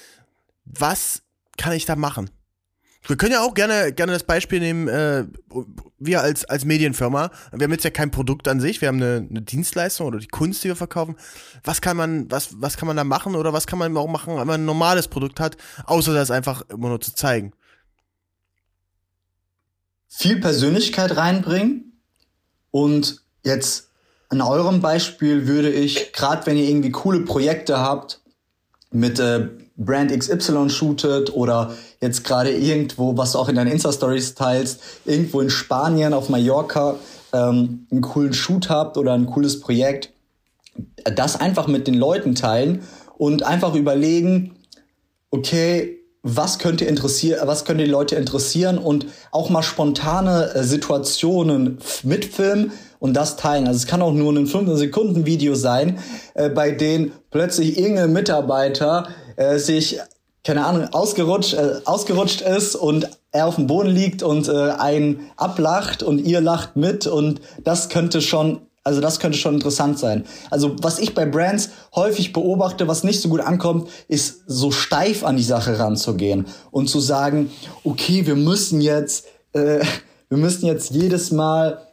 [0.64, 1.22] was
[1.56, 2.30] kann ich da machen?
[3.06, 5.24] Wir können ja auch gerne, gerne das Beispiel nehmen, äh,
[5.98, 9.26] wir als, als Medienfirma, wir haben jetzt ja kein Produkt an sich, wir haben eine,
[9.28, 11.16] eine Dienstleistung oder die Kunst, die wir verkaufen.
[11.64, 14.36] Was kann man, was, was kann man da machen oder was kann man auch machen,
[14.36, 15.56] wenn man ein normales Produkt hat,
[15.86, 17.52] außer das einfach immer nur zu zeigen?
[20.08, 22.00] Viel Persönlichkeit reinbringen
[22.70, 23.90] und jetzt
[24.30, 28.20] in eurem Beispiel würde ich, gerade wenn ihr irgendwie coole Projekte habt,
[28.90, 34.34] mit äh, Brand XY shootet oder jetzt gerade irgendwo, was du auch in deinen Insta-Stories
[34.34, 36.96] teilst, irgendwo in Spanien, auf Mallorca
[37.32, 40.10] ähm, einen coolen Shoot habt oder ein cooles Projekt,
[41.04, 42.82] das einfach mit den Leuten teilen
[43.16, 44.56] und einfach überlegen,
[45.30, 51.78] okay, was könnte interessieren, was könnte die Leute interessieren und auch mal spontane äh, Situationen
[52.02, 53.68] mitfilmen und das teilen.
[53.68, 55.98] Also es kann auch nur ein 15 Sekunden Video sein,
[56.34, 59.08] äh, bei denen plötzlich irgendein Mitarbeiter
[59.38, 60.00] äh, sich
[60.44, 65.30] keine Ahnung ausgerutscht äh, ausgerutscht ist und er auf dem Boden liegt und äh, einen
[65.36, 70.24] ablacht und ihr lacht mit und das könnte schon also das könnte schon interessant sein.
[70.50, 75.24] Also was ich bei Brands häufig beobachte, was nicht so gut ankommt, ist so steif
[75.24, 77.50] an die Sache ranzugehen und zu sagen,
[77.84, 79.84] okay, wir müssen jetzt, äh,
[80.30, 81.87] wir müssen jetzt jedes Mal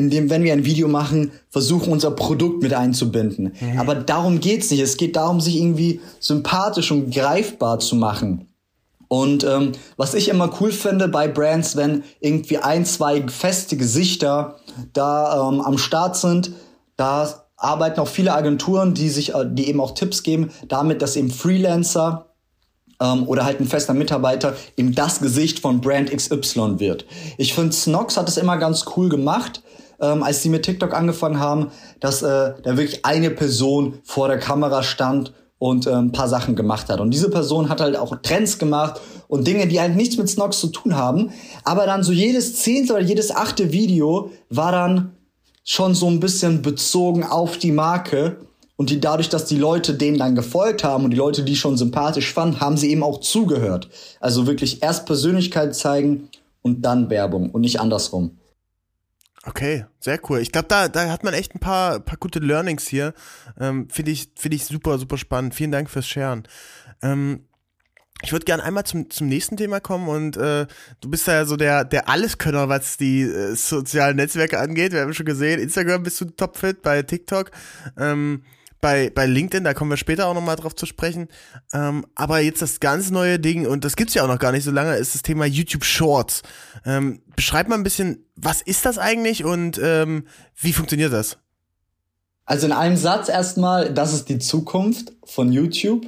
[0.00, 3.52] indem, wenn wir ein Video machen, versuchen, unser Produkt mit einzubinden.
[3.60, 3.78] Mhm.
[3.78, 4.80] Aber darum geht's nicht.
[4.80, 8.46] Es geht darum, sich irgendwie sympathisch und greifbar zu machen.
[9.08, 14.56] Und ähm, was ich immer cool finde bei Brands, wenn irgendwie ein, zwei feste Gesichter
[14.92, 16.52] da ähm, am Start sind,
[16.96, 21.16] da arbeiten auch viele Agenturen, die sich, äh, die eben auch Tipps geben, damit, dass
[21.16, 22.30] eben Freelancer
[23.00, 27.04] ähm, oder halt ein fester Mitarbeiter eben das Gesicht von Brand XY wird.
[27.36, 29.62] Ich finde, Snox hat es immer ganz cool gemacht,
[30.00, 31.68] ähm, als sie mit TikTok angefangen haben,
[32.00, 32.26] dass äh,
[32.62, 37.00] da wirklich eine Person vor der Kamera stand und äh, ein paar Sachen gemacht hat.
[37.00, 40.58] Und diese Person hat halt auch Trends gemacht und Dinge, die halt nichts mit Snox
[40.58, 41.30] zu tun haben.
[41.64, 45.12] Aber dann so jedes zehnte oder jedes achte Video war dann
[45.62, 48.38] schon so ein bisschen bezogen auf die Marke.
[48.76, 51.76] Und die, dadurch, dass die Leute denen dann gefolgt haben und die Leute, die schon
[51.76, 53.90] sympathisch fanden, haben sie eben auch zugehört.
[54.20, 56.30] Also wirklich erst Persönlichkeit zeigen
[56.62, 58.39] und dann Werbung und nicht andersrum.
[59.46, 60.40] Okay, sehr cool.
[60.40, 63.14] Ich glaube, da, da hat man echt ein paar, paar gute Learnings hier.
[63.58, 65.54] Ähm, Finde ich, find ich super, super spannend.
[65.54, 66.46] Vielen Dank fürs Sharen.
[67.02, 67.46] Ähm,
[68.22, 70.66] ich würde gerne einmal zum, zum nächsten Thema kommen und äh,
[71.00, 74.92] du bist ja so der, der Alleskönner, was die äh, sozialen Netzwerke angeht.
[74.92, 77.50] Wir haben schon gesehen, Instagram bist du topfit, bei TikTok.
[77.98, 78.42] Ähm,
[78.80, 81.28] bei, bei LinkedIn, da kommen wir später auch nochmal drauf zu sprechen.
[81.72, 84.64] Ähm, aber jetzt das ganz neue Ding, und das gibt's ja auch noch gar nicht
[84.64, 86.42] so lange, ist das Thema YouTube Shorts.
[86.84, 91.38] Ähm, beschreib mal ein bisschen, was ist das eigentlich und ähm, wie funktioniert das?
[92.46, 96.06] Also in einem Satz erstmal, das ist die Zukunft von YouTube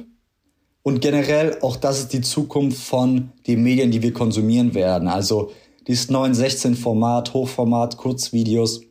[0.81, 5.07] und generell auch das ist die Zukunft von den Medien, die wir konsumieren werden.
[5.07, 5.53] Also
[5.87, 8.81] dieses 916 Format, Hochformat, Kurzvideos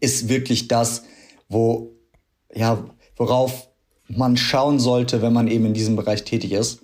[0.00, 1.02] ist wirklich das,
[1.48, 1.92] wo
[2.54, 2.82] ja,
[3.18, 3.68] worauf
[4.08, 6.80] man schauen sollte, wenn man eben in diesem Bereich tätig ist.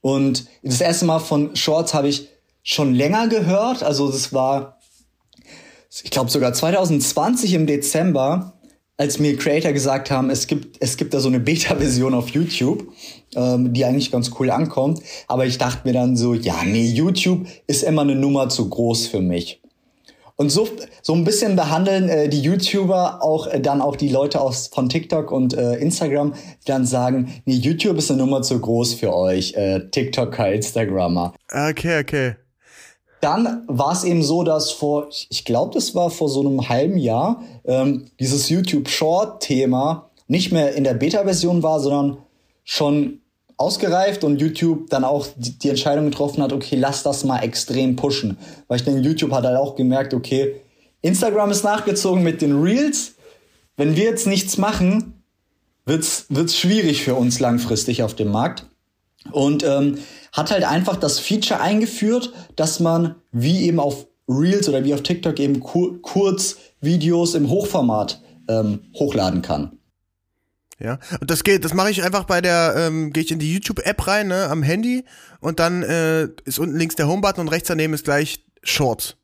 [0.00, 2.28] Und das erste Mal von Shorts habe ich
[2.62, 3.82] schon länger gehört.
[3.82, 4.78] Also das war,
[6.02, 8.54] ich glaube sogar 2020 im Dezember,
[8.96, 12.92] als mir Creator gesagt haben, es gibt, es gibt da so eine Beta-Version auf YouTube,
[13.34, 15.00] ähm, die eigentlich ganz cool ankommt.
[15.26, 19.08] Aber ich dachte mir dann so, ja, nee, YouTube ist immer eine Nummer zu groß
[19.08, 19.60] für mich.
[20.36, 20.68] Und so,
[21.02, 24.88] so ein bisschen behandeln äh, die YouTuber auch äh, dann auch die Leute aus von
[24.88, 29.14] TikTok und äh, Instagram, die dann sagen, nee, YouTube ist eine Nummer zu groß für
[29.14, 31.34] euch, äh, TikToker, Instagrammer.
[31.52, 32.34] Okay, okay.
[33.20, 36.98] Dann war es eben so, dass vor, ich glaube, das war vor so einem halben
[36.98, 42.18] Jahr, ähm, dieses YouTube Short-Thema nicht mehr in der Beta-Version war, sondern
[42.64, 43.20] schon
[43.56, 48.38] ausgereift und YouTube dann auch die Entscheidung getroffen hat, okay, lass das mal extrem pushen.
[48.68, 50.60] Weil ich denke, YouTube hat halt auch gemerkt, okay,
[51.02, 53.14] Instagram ist nachgezogen mit den Reels
[53.76, 55.24] wenn wir jetzt nichts machen,
[55.84, 58.66] wird's wird's schwierig für uns langfristig auf dem Markt.
[59.32, 59.98] Und ähm,
[60.32, 65.02] hat halt einfach das Feature eingeführt, dass man wie eben auf Reels oder wie auf
[65.02, 69.78] TikTok eben kur kurz Videos im Hochformat ähm, hochladen kann.
[70.80, 73.52] Ja, und das geht, das mache ich einfach bei der, ähm, gehe ich in die
[73.52, 75.04] YouTube-App rein, ne, am Handy
[75.40, 79.16] und dann äh, ist unten links der Home-Button und rechts daneben ist gleich Shorts.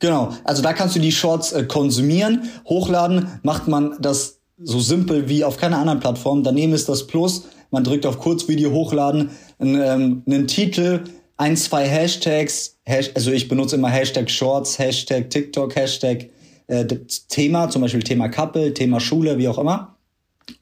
[0.00, 5.28] Genau, also da kannst du die Shorts äh, konsumieren, hochladen, macht man das so simpel
[5.28, 6.42] wie auf keiner anderen Plattform.
[6.42, 11.04] Daneben ist das Plus, man drückt auf Kurzvideo hochladen, einen, ähm, einen Titel,
[11.36, 16.30] ein, zwei Hashtags, Hash also ich benutze immer Hashtag Shorts, Hashtag TikTok, Hashtag
[16.66, 16.84] äh,
[17.28, 19.91] Thema, zum Beispiel Thema Couple, Thema Schule, wie auch immer.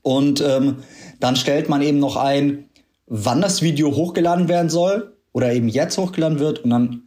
[0.02, 0.76] Und ähm,
[1.20, 2.66] dann stellt man eben noch ein,
[3.06, 7.02] wann das Video hochgeladen werden soll oder eben jetzt hochgeladen wird und dann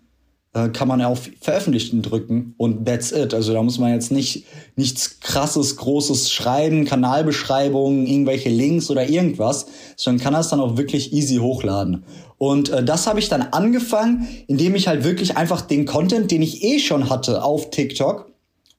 [0.54, 3.34] äh, kann man auf Veröffentlichten drücken und that's it.
[3.34, 9.66] Also da muss man jetzt nicht nichts krasses, großes schreiben, Kanalbeschreibungen, irgendwelche Links oder irgendwas,
[9.96, 12.04] sondern kann das dann auch wirklich easy hochladen.
[12.38, 16.42] Und äh, das habe ich dann angefangen, indem ich halt wirklich einfach den Content, den
[16.42, 18.32] ich eh schon hatte auf TikTok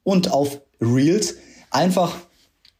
[0.03, 1.35] und auf Reels,
[1.71, 2.15] einfach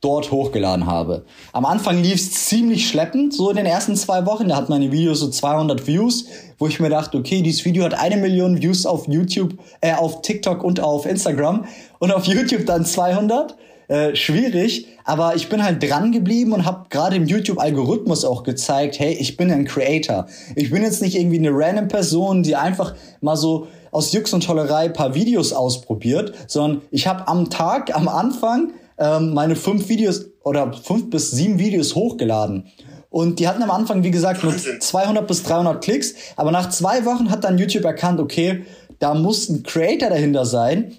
[0.05, 1.25] dort hochgeladen habe.
[1.51, 4.47] Am Anfang lief es ziemlich schleppend, so in den ersten zwei Wochen.
[4.47, 6.27] Da hat meine Videos so 200 Views,
[6.59, 10.21] wo ich mir dachte, okay, dieses Video hat eine Million Views auf YouTube, äh, auf
[10.21, 11.65] TikTok und auf Instagram
[11.97, 13.55] und auf YouTube dann 200.
[13.87, 18.97] Äh, schwierig, aber ich bin halt dran geblieben und habe gerade im YouTube-Algorithmus auch gezeigt,
[18.97, 20.25] hey, ich bin ein Creator.
[20.55, 24.43] Ich bin jetzt nicht irgendwie eine random Person, die einfach mal so aus Jux und
[24.43, 30.25] Tollerei paar Videos ausprobiert, sondern ich habe am Tag, am Anfang ähm, meine fünf Videos
[30.43, 32.67] oder fünf bis sieben Videos hochgeladen.
[33.09, 36.15] Und die hatten am Anfang, wie gesagt, nur 200 bis 300 Klicks.
[36.35, 38.65] Aber nach zwei Wochen hat dann YouTube erkannt, okay,
[38.99, 40.97] da muss ein Creator dahinter sein.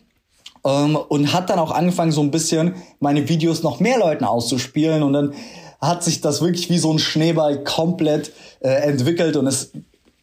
[0.64, 5.02] Ähm, und hat dann auch angefangen, so ein bisschen meine Videos noch mehr Leuten auszuspielen.
[5.02, 5.34] Und dann
[5.80, 9.72] hat sich das wirklich wie so ein Schneeball komplett äh, entwickelt und ist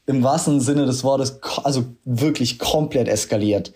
[0.06, 3.72] im wahrsten Sinne des Wortes, also wirklich komplett eskaliert.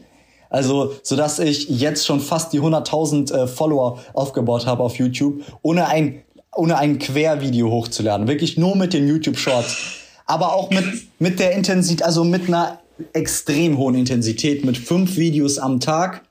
[0.49, 5.41] Also, so dass ich jetzt schon fast die 100.000 äh, Follower aufgebaut habe auf YouTube,
[5.62, 6.23] ohne ein,
[6.55, 8.27] ohne ein Quervideo hochzuladen.
[8.27, 9.77] Wirklich nur mit den YouTube Shorts.
[10.25, 10.86] Aber auch mit,
[11.19, 12.79] mit der Intensität, also mit einer
[13.13, 16.23] extrem hohen Intensität, mit fünf Videos am Tag.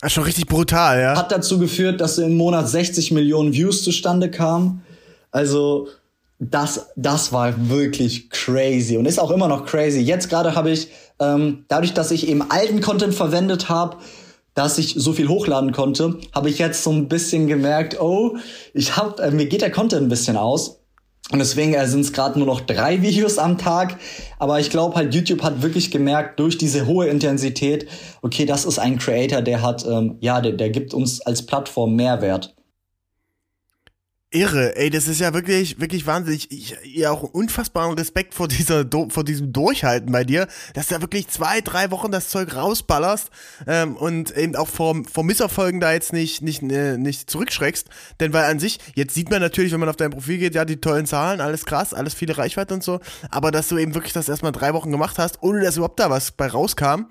[0.00, 1.16] Das ist schon richtig brutal, ja.
[1.16, 4.82] Hat dazu geführt, dass im Monat 60 Millionen Views zustande kamen.
[5.30, 5.88] Also,
[6.38, 10.00] das, das war wirklich crazy und ist auch immer noch crazy.
[10.00, 10.88] Jetzt gerade habe ich,
[11.20, 13.98] ähm, dadurch, dass ich eben alten Content verwendet habe,
[14.54, 18.36] dass ich so viel hochladen konnte, habe ich jetzt so ein bisschen gemerkt, oh,
[18.74, 20.80] ich hab, äh, mir geht der Content ein bisschen aus.
[21.30, 23.98] Und deswegen äh, sind es gerade nur noch drei Videos am Tag.
[24.38, 27.86] Aber ich glaube halt, YouTube hat wirklich gemerkt, durch diese hohe Intensität,
[28.22, 31.94] okay, das ist ein Creator, der hat, ähm, ja, der, der gibt uns als Plattform
[31.94, 32.54] Mehrwert.
[34.30, 36.50] Irre, ey, das ist ja wirklich, wirklich wahnsinnig.
[36.50, 41.00] Ich, ja, auch unfassbaren Respekt vor dieser, vor diesem Durchhalten bei dir, dass du da
[41.00, 43.30] wirklich zwei, drei Wochen das Zeug rausballerst
[43.66, 47.88] ähm, und eben auch vor, vor Misserfolgen da jetzt nicht, nicht, äh, nicht zurückschreckst.
[48.20, 50.66] Denn weil an sich, jetzt sieht man natürlich, wenn man auf dein Profil geht, ja,
[50.66, 54.12] die tollen Zahlen, alles krass, alles viele Reichweite und so, aber dass du eben wirklich
[54.12, 57.06] das erstmal drei Wochen gemacht hast, ohne dass überhaupt da was bei rauskam,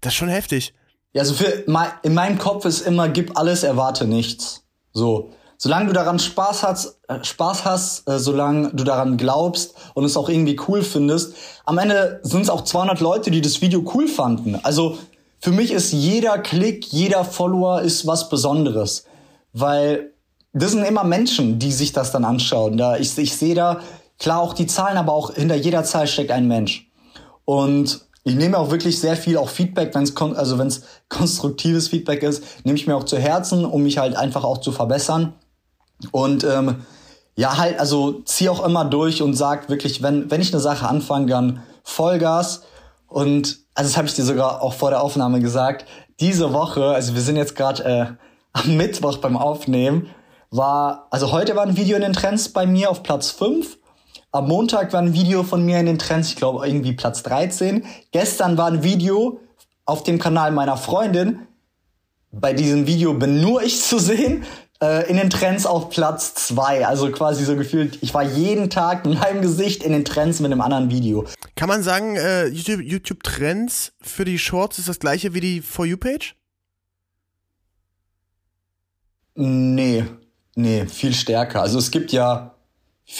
[0.00, 0.72] das ist schon heftig.
[1.12, 1.66] Ja, also für,
[2.02, 4.64] in meinem Kopf ist immer, gib alles, erwarte nichts.
[4.94, 10.04] So solange du daran Spaß hast, äh, Spaß hast, äh, solange du daran glaubst und
[10.04, 13.84] es auch irgendwie cool findest, am Ende sind es auch 200 Leute, die das Video
[13.94, 14.58] cool fanden.
[14.64, 14.98] Also
[15.38, 19.04] für mich ist jeder Klick, jeder Follower ist was Besonderes,
[19.52, 20.10] weil
[20.52, 22.76] das sind immer Menschen, die sich das dann anschauen.
[22.76, 23.78] Da ich, ich sehe da
[24.18, 26.90] klar auch die Zahlen, aber auch hinter jeder Zahl steckt ein Mensch.
[27.44, 31.86] Und ich nehme auch wirklich sehr viel auch Feedback, wenn es also wenn es konstruktives
[31.86, 35.34] Feedback ist, nehme ich mir auch zu Herzen, um mich halt einfach auch zu verbessern.
[36.10, 36.84] Und ähm,
[37.36, 40.88] ja, halt, also zieh auch immer durch und sag wirklich, wenn, wenn ich eine Sache
[40.88, 42.62] anfange, dann Vollgas.
[43.06, 45.86] Und also das habe ich dir sogar auch vor der Aufnahme gesagt.
[46.20, 48.06] Diese Woche, also wir sind jetzt gerade äh,
[48.52, 50.08] am Mittwoch beim Aufnehmen,
[50.50, 53.78] war, also heute war ein Video in den Trends bei mir auf Platz 5.
[54.32, 57.86] Am Montag war ein Video von mir in den Trends, ich glaube irgendwie Platz 13.
[58.12, 59.40] Gestern war ein Video
[59.86, 61.46] auf dem Kanal meiner Freundin.
[62.30, 64.44] Bei diesem Video bin nur ich zu sehen
[64.82, 66.86] äh, in den Trends auf Platz zwei.
[66.86, 70.50] Also quasi so gefühlt, ich war jeden Tag mit meinem Gesicht in den Trends mit
[70.50, 71.24] einem anderen Video.
[71.54, 75.60] Kann man sagen, äh, YouTube, YouTube Trends für die Shorts ist das gleiche wie die
[75.62, 76.34] For You Page?
[79.34, 80.04] Nee,
[80.56, 81.62] nee, viel stärker.
[81.62, 82.54] Also es gibt ja,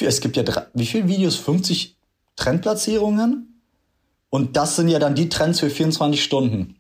[0.00, 0.44] es gibt ja,
[0.74, 1.36] wie viele Videos?
[1.36, 1.96] 50
[2.36, 3.60] Trendplatzierungen?
[4.28, 6.76] Und das sind ja dann die Trends für 24 Stunden.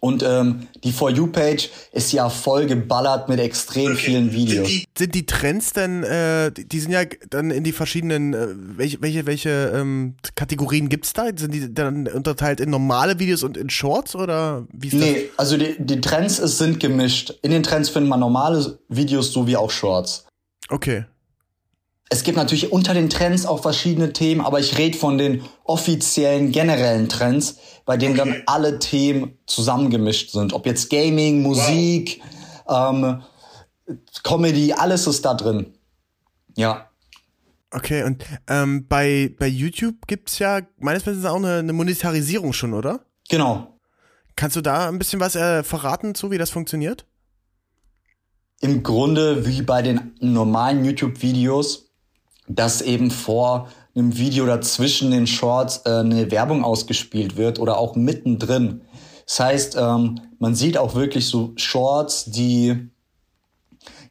[0.00, 3.96] Und ähm, die For You-Page ist ja voll geballert mit extrem okay.
[3.96, 4.66] vielen Videos.
[4.66, 8.48] Sind die, sind die Trends denn, äh, die sind ja dann in die verschiedenen, äh,
[8.78, 11.26] welche, welche, welche ähm, Kategorien gibt's da?
[11.36, 15.38] Sind die dann unterteilt in normale Videos und in Shorts oder wie ist nee, das?
[15.38, 17.34] also die, die Trends sind gemischt.
[17.42, 20.24] In den Trends findet man normale Videos sowie auch Shorts.
[20.70, 21.04] Okay
[22.12, 26.50] es gibt natürlich unter den Trends auch verschiedene Themen, aber ich rede von den offiziellen,
[26.50, 28.30] generellen Trends, bei denen okay.
[28.30, 30.52] dann alle Themen zusammengemischt sind.
[30.52, 32.20] Ob jetzt Gaming, Musik,
[32.66, 32.92] wow.
[32.92, 33.22] ähm,
[34.24, 35.72] Comedy, alles ist da drin.
[36.56, 36.90] Ja.
[37.70, 42.74] Okay, und ähm, bei, bei YouTube gibt's ja meines Wissens auch eine, eine Monetarisierung schon,
[42.74, 43.04] oder?
[43.28, 43.78] Genau.
[44.34, 47.06] Kannst du da ein bisschen was äh, verraten, so wie das funktioniert?
[48.60, 51.89] Im Grunde wie bei den normalen YouTube-Videos
[52.54, 57.78] dass eben vor einem Video oder zwischen den Shorts äh, eine Werbung ausgespielt wird oder
[57.78, 58.82] auch mittendrin.
[59.26, 62.89] Das heißt, ähm, man sieht auch wirklich so Shorts, die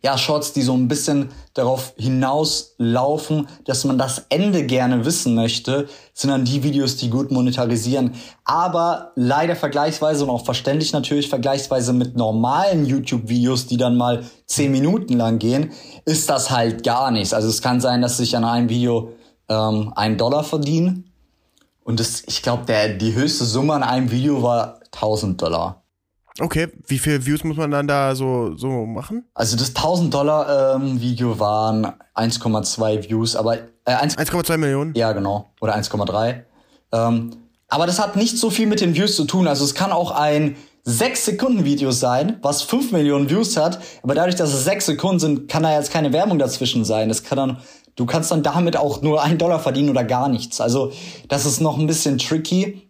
[0.01, 5.89] ja, Shorts, die so ein bisschen darauf hinauslaufen, dass man das Ende gerne wissen möchte,
[6.13, 8.13] sind dann die Videos, die gut monetarisieren.
[8.45, 14.71] Aber leider vergleichsweise und auch verständlich natürlich vergleichsweise mit normalen YouTube-Videos, die dann mal zehn
[14.71, 15.71] Minuten lang gehen,
[16.05, 17.33] ist das halt gar nichts.
[17.33, 19.11] Also es kann sein, dass ich an einem Video
[19.49, 21.03] ähm, einen Dollar verdiene.
[21.83, 22.65] Und das, ich glaube,
[23.01, 25.83] die höchste Summe an einem Video war 1000 Dollar.
[26.39, 29.25] Okay, wie viele Views muss man dann da so, so machen?
[29.33, 34.93] Also das 1000 Dollar ähm, Video waren 1,2 Views, aber äh, 1,2 Millionen?
[34.95, 35.49] Ja, genau.
[35.59, 36.43] Oder 1,3.
[36.91, 37.31] Ähm,
[37.67, 39.47] aber das hat nicht so viel mit den Views zu tun.
[39.47, 44.15] Also es kann auch ein 6 Sekunden Video sein, was 5 Millionen Views hat, aber
[44.15, 47.09] dadurch, dass es 6 Sekunden sind, kann da jetzt keine Werbung dazwischen sein.
[47.09, 47.57] Das kann dann,
[47.95, 50.61] du kannst dann damit auch nur einen Dollar verdienen oder gar nichts.
[50.61, 50.91] Also
[51.27, 52.88] das ist noch ein bisschen tricky.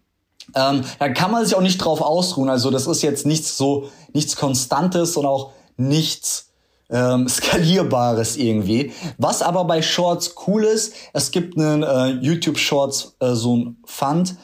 [0.56, 2.50] Ähm, da kann man sich auch nicht drauf ausruhen.
[2.50, 6.50] Also das ist jetzt nichts so, nichts Konstantes und auch nichts
[6.89, 8.93] ähm, skalierbares irgendwie.
[9.18, 13.78] Was aber bei Shorts cool ist, es gibt einen äh, YouTube Shorts äh, so ein
[13.86, 14.36] Fund,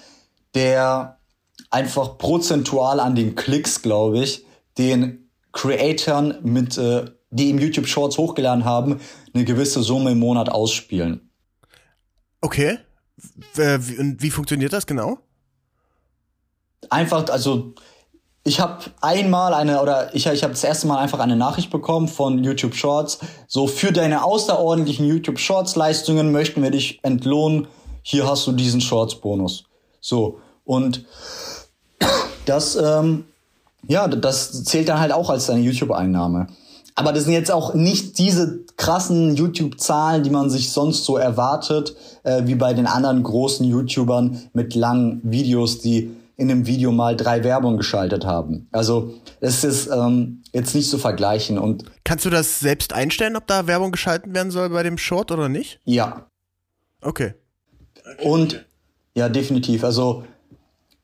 [0.53, 1.20] der
[1.70, 4.45] einfach prozentual an den Klicks, glaube ich,
[4.78, 8.99] den Creatoren mit, äh, die im YouTube Shorts hochgeladen haben,
[9.34, 11.30] eine gewisse Summe im Monat ausspielen.
[12.41, 12.78] Okay.
[13.56, 15.20] Wie, wie funktioniert das genau?
[16.92, 17.74] Einfach, also
[18.44, 22.08] ich habe einmal eine oder ich, ich habe das erste Mal einfach eine Nachricht bekommen
[22.08, 23.20] von YouTube Shorts.
[23.48, 27.68] So für deine außerordentlichen YouTube Shorts Leistungen möchten wir dich entlohnen.
[28.04, 29.64] Hier hast du diesen Shorts Bonus.
[30.00, 31.06] So und
[32.46, 33.26] das ähm,
[33.88, 36.48] ja, das zählt dann halt auch als deine YouTube Einnahme.
[36.96, 41.96] Aber das sind jetzt auch nicht diese krassen YouTube-Zahlen, die man sich sonst so erwartet,
[42.24, 47.16] äh, wie bei den anderen großen YouTubern mit langen Videos, die in einem Video mal
[47.16, 48.68] drei Werbung geschaltet haben.
[48.72, 51.58] Also es ist ähm, jetzt nicht zu vergleichen.
[51.58, 55.32] Und Kannst du das selbst einstellen, ob da Werbung geschalten werden soll bei dem Short
[55.32, 55.80] oder nicht?
[55.86, 56.28] Ja.
[57.02, 57.36] Okay.
[58.24, 58.66] Und
[59.16, 59.84] ja, definitiv.
[59.84, 60.26] Also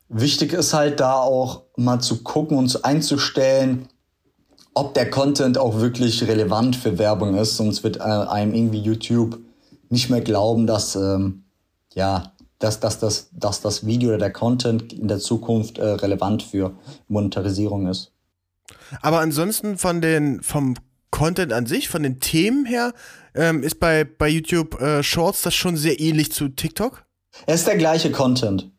[0.08, 3.88] wichtig ist halt da auch mal zu gucken und einzustellen,
[4.74, 7.56] ob der Content auch wirklich relevant für Werbung ist.
[7.56, 9.38] Sonst wird äh, einem irgendwie YouTube
[9.88, 11.44] nicht mehr glauben, dass ähm,
[11.94, 12.31] ja
[12.62, 16.72] dass, dass, dass, dass das Video oder der Content in der Zukunft äh, relevant für
[17.08, 18.12] Monetarisierung ist.
[19.00, 20.74] Aber ansonsten von den, vom
[21.10, 22.92] Content an sich, von den Themen her,
[23.34, 27.04] ähm, ist bei, bei YouTube äh, Shorts das schon sehr ähnlich zu TikTok?
[27.46, 28.70] Es ist der gleiche Content.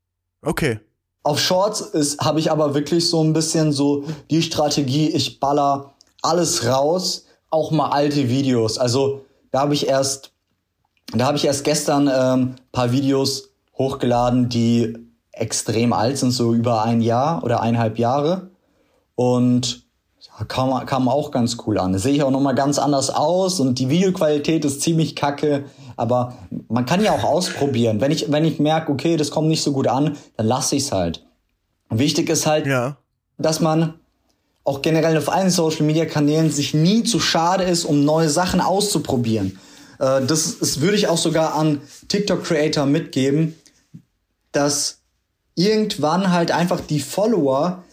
[0.42, 0.80] Okay.
[1.24, 6.66] Auf Shorts habe ich aber wirklich so ein bisschen so die Strategie, ich baller alles
[6.66, 8.78] raus, auch mal alte Videos.
[8.78, 10.34] Also da habe ich erst,
[11.14, 14.98] da habe ich erst gestern ähm, paar Videos hochgeladen, die
[15.32, 18.50] extrem alt sind, so über ein Jahr oder eineinhalb Jahre.
[19.16, 19.84] Und
[20.22, 21.94] ja, kam, kam auch ganz cool an.
[21.94, 25.66] Das sehe ich auch nochmal ganz anders aus und die Videoqualität ist ziemlich kacke.
[25.96, 26.36] Aber
[26.70, 28.00] man kann ja auch ausprobieren.
[28.00, 30.84] Wenn ich, wenn ich merke, okay, das kommt nicht so gut an, dann lasse ich
[30.84, 31.26] es halt.
[31.90, 32.98] Wichtig ist halt, ja.
[33.38, 33.96] dass man
[34.64, 38.62] auch generell auf allen Social Media Kanälen sich nie zu schade ist, um neue Sachen
[38.62, 39.60] auszuprobieren.
[40.00, 43.56] Äh, das, das würde ich auch sogar an TikTok Creator mitgeben
[44.54, 45.02] dass
[45.56, 47.84] irgendwann halt einfach die Follower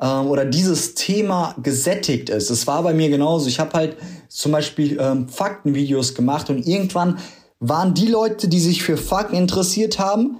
[0.00, 2.50] ähm, oder dieses Thema gesättigt ist.
[2.50, 3.48] Es war bei mir genauso.
[3.48, 3.96] Ich habe halt
[4.28, 7.18] zum Beispiel ähm, Faktenvideos gemacht und irgendwann
[7.60, 10.38] waren die Leute, die sich für Fakten interessiert haben,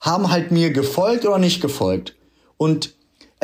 [0.00, 2.14] haben halt mir gefolgt oder nicht gefolgt.
[2.56, 2.94] Und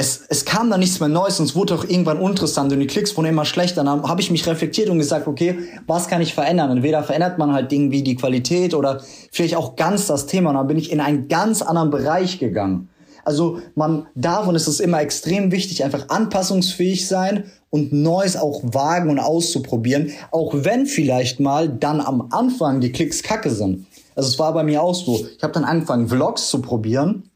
[0.01, 2.87] es, es kam da nichts mehr Neues und es wurde auch irgendwann uninteressant und die
[2.87, 3.85] Klicks wurden immer schlechter.
[3.85, 6.71] Dann habe ich mich reflektiert und gesagt, okay, was kann ich verändern?
[6.71, 10.51] Entweder verändert man halt Dinge wie die Qualität oder vielleicht auch ganz das Thema.
[10.51, 12.89] Und dann bin ich in einen ganz anderen Bereich gegangen.
[13.25, 18.63] Also man darf, und es ist immer extrem wichtig, einfach anpassungsfähig sein und Neues auch
[18.65, 23.87] wagen und auszuprobieren, auch wenn vielleicht mal dann am Anfang die Klicks kacke sind.
[24.17, 25.27] Also es war bei mir auch so.
[25.37, 27.30] Ich habe dann angefangen, Vlogs zu probieren.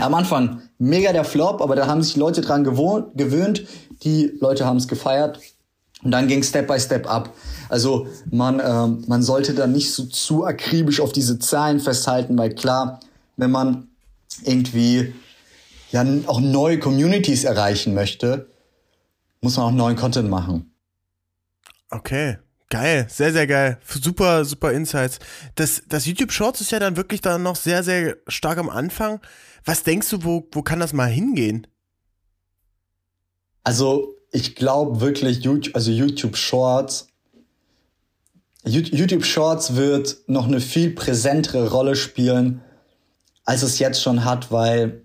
[0.00, 3.66] Am Anfang mega der Flop, aber da haben sich Leute dran gewöhnt.
[4.02, 5.40] Die Leute haben es gefeiert.
[6.02, 7.34] Und dann ging Step by Step ab.
[7.68, 12.54] Also man, ähm, man sollte da nicht so zu akribisch auf diese Zahlen festhalten, weil
[12.54, 13.00] klar,
[13.36, 13.88] wenn man
[14.44, 15.12] irgendwie
[15.90, 18.46] ja auch neue Communities erreichen möchte,
[19.42, 20.72] muss man auch neuen Content machen.
[21.90, 22.38] Okay.
[22.70, 23.78] Geil, sehr, sehr geil.
[23.84, 25.18] Super, super Insights.
[25.56, 29.20] Das, das YouTube Shorts ist ja dann wirklich dann noch sehr, sehr stark am Anfang.
[29.64, 31.66] Was denkst du, wo, wo kann das mal hingehen?
[33.64, 37.08] Also, ich glaube wirklich, YouTube, also YouTube Shorts,
[38.62, 42.62] YouTube Shorts wird noch eine viel präsentere Rolle spielen,
[43.44, 45.02] als es jetzt schon hat, weil,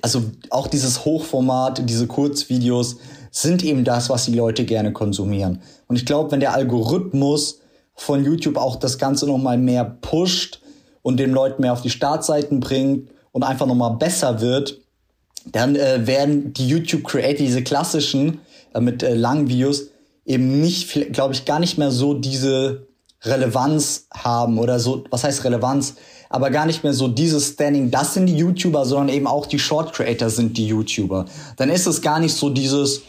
[0.00, 2.96] also auch dieses Hochformat, diese Kurzvideos
[3.30, 5.60] sind eben das, was die Leute gerne konsumieren.
[5.86, 7.60] Und ich glaube, wenn der Algorithmus
[7.94, 10.60] von YouTube auch das Ganze nochmal mehr pusht
[11.02, 14.80] und den Leuten mehr auf die Startseiten bringt und einfach nochmal besser wird,
[15.46, 18.40] dann äh, werden die YouTube-Creator, diese klassischen
[18.74, 19.88] äh, mit äh, langen Videos,
[20.26, 22.86] eben nicht, glaube ich, gar nicht mehr so diese
[23.22, 25.94] Relevanz haben oder so, was heißt Relevanz,
[26.30, 29.58] aber gar nicht mehr so dieses Standing, das sind die YouTuber, sondern eben auch die
[29.58, 31.24] Short Creator sind die YouTuber.
[31.56, 33.02] Dann ist es gar nicht so dieses,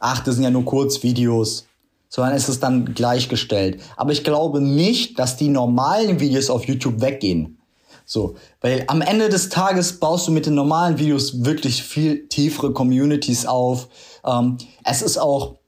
[0.00, 1.66] ach, das sind ja nur Kurzvideos,
[2.08, 3.80] sondern ist es dann gleichgestellt.
[3.96, 7.58] Aber ich glaube nicht, dass die normalen Videos auf YouTube weggehen.
[8.04, 12.72] So, weil am Ende des Tages baust du mit den normalen Videos wirklich viel tiefere
[12.72, 13.88] Communities auf.
[14.24, 15.58] Ähm, es ist auch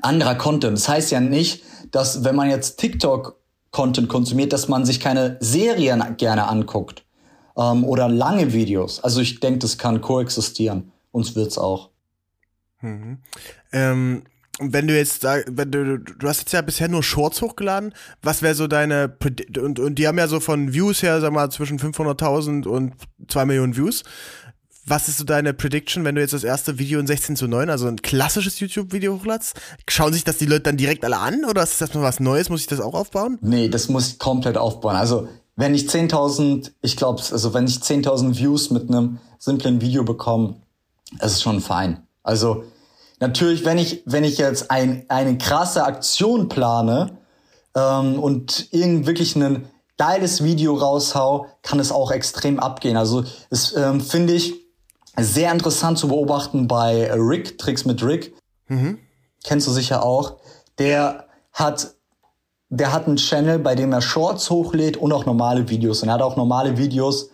[0.00, 0.78] anderer Content.
[0.78, 6.02] Das heißt ja nicht, dass wenn man jetzt TikTok-Content konsumiert, dass man sich keine Serien
[6.16, 7.04] gerne anguckt
[7.58, 9.04] ähm, oder lange Videos.
[9.04, 10.92] Also ich denke, das kann koexistieren.
[11.10, 11.91] Uns wird's auch.
[12.82, 13.18] Mhm.
[13.72, 14.22] Ähm,
[14.60, 18.42] wenn du jetzt da, wenn du, du hast jetzt ja bisher nur Shorts hochgeladen, was
[18.42, 19.16] wäre so deine,
[19.58, 22.94] und, und die haben ja so von Views her, sag mal, zwischen 500.000 und
[23.28, 24.02] 2 Millionen Views.
[24.84, 27.70] Was ist so deine Prediction, wenn du jetzt das erste Video in 16 zu 9,
[27.70, 29.58] also ein klassisches YouTube-Video hochladest?
[29.88, 32.50] Schauen sich das die Leute dann direkt alle an oder ist das mal was Neues?
[32.50, 33.38] Muss ich das auch aufbauen?
[33.42, 34.96] Nee, das muss ich komplett aufbauen.
[34.96, 40.02] Also, wenn ich 10.000, ich glaube, also wenn ich 10.000 Views mit einem simplen Video
[40.02, 40.56] bekomme,
[41.12, 42.02] ist es schon fein.
[42.22, 42.64] Also,
[43.22, 47.18] natürlich, wenn ich, wenn ich jetzt ein, eine krasse Aktion plane
[47.74, 52.96] ähm, und irgend wirklich ein geiles Video raushau, kann es auch extrem abgehen.
[52.96, 54.54] Also es ähm, finde ich
[55.16, 58.34] sehr interessant zu beobachten bei Rick, Tricks mit Rick.
[58.66, 58.98] Mhm.
[59.44, 60.38] Kennst du sicher auch.
[60.78, 61.94] Der hat
[62.74, 66.02] der hat einen Channel, bei dem er Shorts hochlädt und auch normale Videos.
[66.02, 67.28] Und er hat auch normale Videos,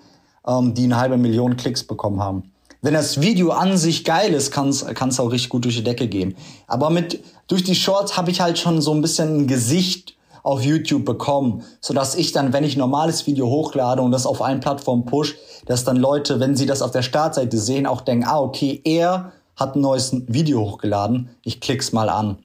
[0.45, 4.53] ähm, die eine halbe Million Klicks bekommen haben wenn das Video an sich geil ist,
[4.53, 6.37] kann es auch richtig gut durch die Decke gehen.
[6.67, 10.63] Aber mit durch die Shorts habe ich halt schon so ein bisschen ein Gesicht auf
[10.63, 14.61] YouTube bekommen, so dass ich dann, wenn ich normales Video hochlade und das auf allen
[14.61, 15.35] Plattformen push,
[15.67, 19.33] dass dann Leute, wenn sie das auf der Startseite sehen, auch denken, ah okay, er
[19.57, 22.39] hat ein neues Video hochgeladen, ich klick's mal an.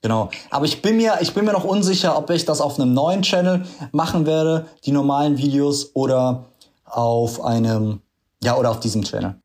[0.00, 0.30] Genau.
[0.50, 3.22] Aber ich bin mir, ich bin mir noch unsicher, ob ich das auf einem neuen
[3.22, 6.44] Channel machen werde, die normalen Videos, oder
[6.84, 8.00] auf einem,
[8.42, 9.40] ja, oder auf diesem Channel.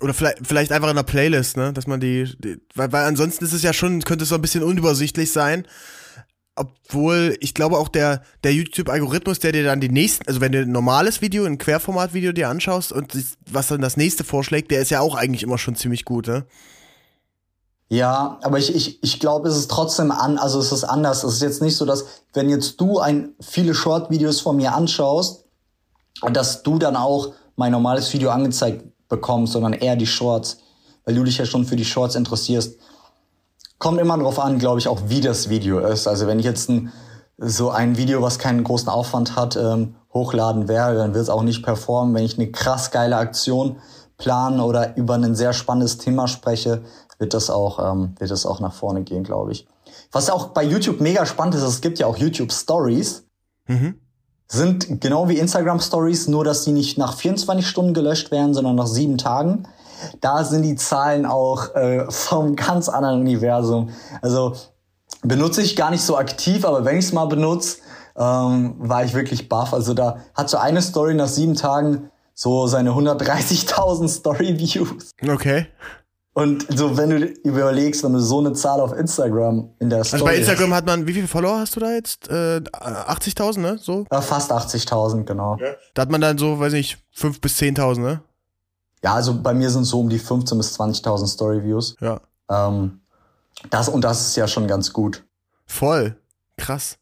[0.00, 1.72] Oder vielleicht, vielleicht einfach in der Playlist, ne?
[1.72, 4.42] Dass man die, die weil, weil ansonsten ist es ja schon, könnte es so ein
[4.42, 5.66] bisschen unübersichtlich sein.
[6.54, 10.60] Obwohl, ich glaube auch der, der YouTube-Algorithmus, der dir dann die nächsten, also wenn du
[10.60, 13.12] ein normales Video, ein Querformat-Video dir anschaust und
[13.50, 16.46] was dann das nächste vorschlägt, der ist ja auch eigentlich immer schon ziemlich gut, ne?
[17.88, 21.22] Ja, aber ich, ich, ich glaube, es ist trotzdem an, also es ist anders.
[21.22, 25.44] Es ist jetzt nicht so, dass, wenn jetzt du ein, viele Short-Videos von mir anschaust,
[26.32, 30.58] dass du dann auch mein normales Video angezeigt bekommst, sondern eher die Shorts,
[31.04, 32.78] weil du dich ja schon für die Shorts interessierst.
[33.78, 36.06] Kommt immer darauf an, glaube ich, auch wie das Video ist.
[36.06, 36.92] Also wenn ich jetzt ein,
[37.36, 41.42] so ein Video, was keinen großen Aufwand hat, ähm, hochladen werde, dann wird es auch
[41.42, 42.14] nicht performen.
[42.14, 43.76] Wenn ich eine krass geile Aktion
[44.16, 46.82] plane oder über ein sehr spannendes Thema spreche,
[47.18, 49.66] wird das auch, ähm, wird das auch nach vorne gehen, glaube ich.
[50.10, 53.24] Was auch bei YouTube mega spannend ist, es gibt ja auch YouTube Stories.
[53.66, 54.00] Mhm
[54.48, 58.76] sind genau wie Instagram Stories, nur dass die nicht nach 24 Stunden gelöscht werden, sondern
[58.76, 59.66] nach sieben Tagen.
[60.20, 63.90] Da sind die Zahlen auch äh, vom ganz anderen Universum.
[64.22, 64.54] Also
[65.22, 67.78] benutze ich gar nicht so aktiv, aber wenn ich es mal benutze,
[68.16, 69.74] ähm, war ich wirklich baff.
[69.74, 75.12] Also da hat so eine Story nach sieben Tagen so seine 130.000 Story Views.
[75.26, 75.66] Okay.
[76.36, 80.20] Und so, wenn du überlegst, wenn du so eine Zahl auf Instagram in der Story
[80.20, 82.28] Also bei Instagram hast, hat man, wie viele Follower hast du da jetzt?
[82.28, 83.78] Äh, 80.000, ne?
[83.80, 84.04] So?
[84.12, 85.56] Ja, fast 80.000, genau.
[85.58, 85.72] Ja.
[85.94, 88.20] Da hat man dann so, weiß nicht, 5.000 bis 10.000, ne?
[89.02, 91.96] Ja, also bei mir sind es so um die 15.000 bis 20.000 Story-Views.
[92.02, 92.20] Ja.
[92.50, 93.00] Ähm,
[93.70, 95.24] das, und das ist ja schon ganz gut.
[95.64, 96.16] Voll.
[96.58, 96.98] Krass.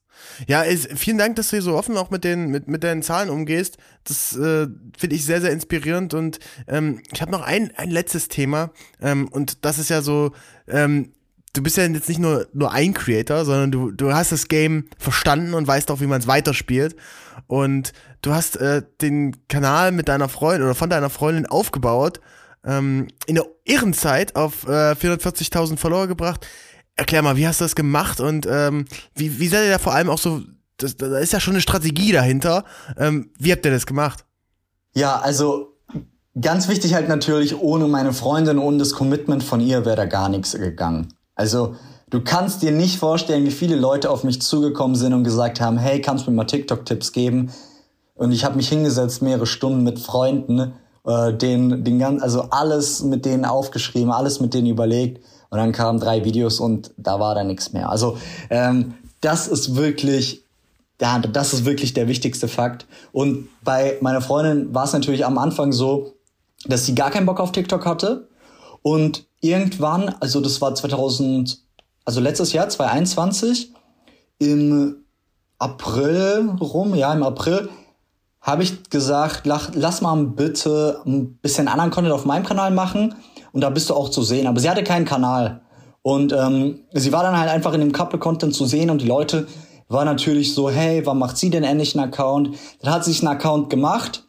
[0.47, 3.03] Ja, ist, vielen Dank, dass du hier so offen auch mit den mit, mit deinen
[3.03, 3.79] Zahlen umgehst.
[4.05, 4.67] Das äh,
[4.97, 6.15] finde ich sehr, sehr inspirierend.
[6.15, 8.71] Und ähm, ich habe noch ein, ein letztes Thema.
[9.01, 10.33] Ähm, und das ist ja so,
[10.69, 11.13] ähm,
[11.55, 14.89] du bist ja jetzt nicht nur, nur ein Creator, sondern du, du hast das Game
[14.99, 16.97] verstanden und weißt auch, wie man es weiterspielt.
[17.47, 22.21] Und du hast äh, den Kanal mit deiner Freundin oder von deiner Freundin aufgebaut,
[22.65, 26.47] ähm, in der Ehrenzeit auf äh, 440.000 Follower gebracht.
[26.97, 28.85] Erklär mal, wie hast du das gemacht und ähm,
[29.15, 30.43] wie, wie seid ihr da vor allem auch so,
[30.77, 32.65] das, da ist ja schon eine Strategie dahinter.
[32.97, 34.25] Ähm, wie habt ihr das gemacht?
[34.95, 35.75] Ja, also
[36.41, 40.29] ganz wichtig halt natürlich, ohne meine Freundin, ohne das Commitment von ihr wäre da gar
[40.29, 41.09] nichts gegangen.
[41.35, 41.75] Also
[42.11, 45.79] du kannst dir nicht vorstellen, wie viele Leute auf mich zugekommen sind und gesagt haben,
[45.79, 47.51] hey, kannst du mir mal TikTok-Tipps geben?
[48.15, 50.75] Und ich habe mich hingesetzt, mehrere Stunden mit Freunden,
[51.05, 55.25] äh, den, den ganz, also alles mit denen aufgeschrieben, alles mit denen überlegt.
[55.55, 57.89] Und dann kamen drei Videos und da war da nichts mehr.
[57.89, 58.19] Also
[58.51, 60.43] ähm, das ist wirklich,
[61.01, 62.87] ja, das ist wirklich der wichtigste Fakt.
[63.13, 66.17] Und bei meiner Freundin war es natürlich am Anfang so,
[66.67, 68.27] dass sie gar keinen Bock auf TikTok hatte.
[68.83, 71.61] Und irgendwann, also das war 2000,
[72.05, 73.73] also letztes Jahr, 2021,
[74.41, 75.05] im
[75.61, 77.69] April rum, ja, im April,
[78.41, 83.15] habe ich gesagt, lass mal bitte ein bisschen anderen Content auf meinem Kanal machen
[83.55, 84.47] und da bist du auch zu sehen.
[84.47, 85.63] Aber sie hatte keinen Kanal.
[86.03, 89.47] Und ähm, sie war dann halt einfach in dem Couple-Content zu sehen und die Leute
[89.89, 92.57] waren natürlich so, hey, wann macht sie denn endlich einen Account?
[92.83, 94.25] Dann hat sie sich einen Account gemacht,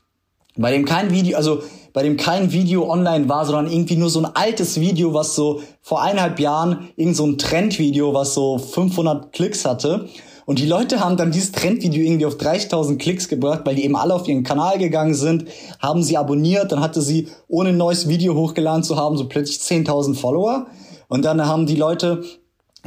[0.56, 4.20] bei dem kein Video, also bei dem kein Video online war, sondern irgendwie nur so
[4.20, 9.34] ein altes Video, was so vor eineinhalb Jahren, irgend so ein Trendvideo, was so 500
[9.34, 10.08] Klicks hatte.
[10.46, 13.96] Und die Leute haben dann dieses Trendvideo irgendwie auf 30.000 Klicks gebracht, weil die eben
[13.96, 15.46] alle auf ihren Kanal gegangen sind,
[15.80, 19.58] haben sie abonniert, dann hatte sie, ohne ein neues Video hochgeladen zu haben, so plötzlich
[19.58, 20.68] 10.000 Follower.
[21.08, 22.24] Und dann haben die Leute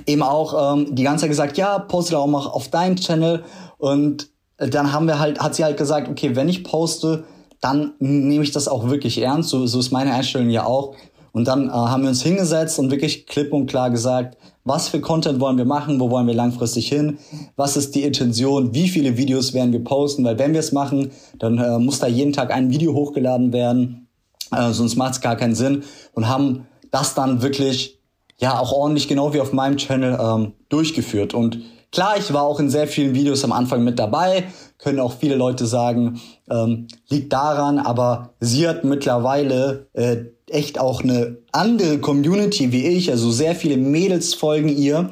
[0.07, 3.45] eben auch ähm, die ganze Zeit gesagt, ja, poste auch mal auf deinen Channel.
[3.79, 7.25] Und dann haben wir halt, hat sie halt gesagt, okay, wenn ich poste,
[7.61, 9.49] dann nehme ich das auch wirklich ernst.
[9.49, 10.95] So, so ist meine Einstellung ja auch.
[11.39, 15.01] Und dann äh, haben wir uns hingesetzt und wirklich klipp und klar gesagt, was für
[15.01, 17.19] Content wollen wir machen, wo wollen wir langfristig hin,
[17.55, 21.13] was ist die Intention, wie viele Videos werden wir posten, weil wenn wir es machen,
[21.39, 24.09] dann äh, muss da jeden Tag ein Video hochgeladen werden,
[24.51, 28.01] äh, sonst macht es gar keinen Sinn und haben das dann wirklich
[28.39, 31.35] ja auch ordentlich, genau wie auf meinem Channel, ähm, durchgeführt.
[31.35, 31.61] Und
[31.93, 34.45] klar, ich war auch in sehr vielen Videos am Anfang mit dabei,
[34.79, 36.21] können auch viele Leute sagen,
[36.51, 43.11] ähm, liegt daran, aber sie hat mittlerweile äh, echt auch eine andere Community wie ich,
[43.11, 45.11] also sehr viele Mädels folgen ihr.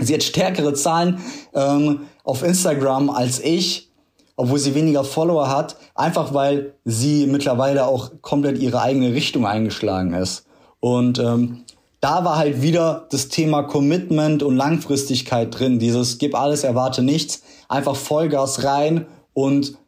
[0.00, 1.20] Sie hat stärkere Zahlen
[1.54, 3.90] ähm, auf Instagram als ich,
[4.36, 10.14] obwohl sie weniger Follower hat, einfach weil sie mittlerweile auch komplett ihre eigene Richtung eingeschlagen
[10.14, 10.46] ist.
[10.80, 11.64] Und ähm,
[12.02, 15.78] da war halt wieder das Thema Commitment und Langfristigkeit drin.
[15.78, 19.78] Dieses gib alles, erwarte nichts, einfach Vollgas rein und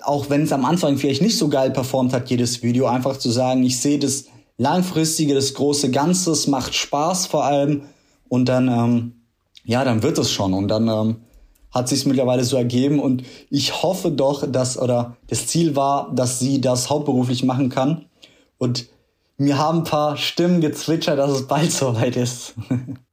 [0.00, 3.30] auch wenn es am Anfang vielleicht nicht so geil performt hat, jedes Video, einfach zu
[3.30, 7.82] sagen, ich sehe das Langfristige, das große Ganze, es macht Spaß vor allem
[8.28, 9.12] und dann, ähm,
[9.64, 11.16] ja, dann wird es schon und dann ähm,
[11.72, 16.38] hat sich mittlerweile so ergeben und ich hoffe doch, dass, oder das Ziel war, dass
[16.38, 18.04] sie das hauptberuflich machen kann
[18.58, 18.86] und
[19.38, 22.54] mir haben ein paar Stimmen gezwitschert, dass es bald soweit ist.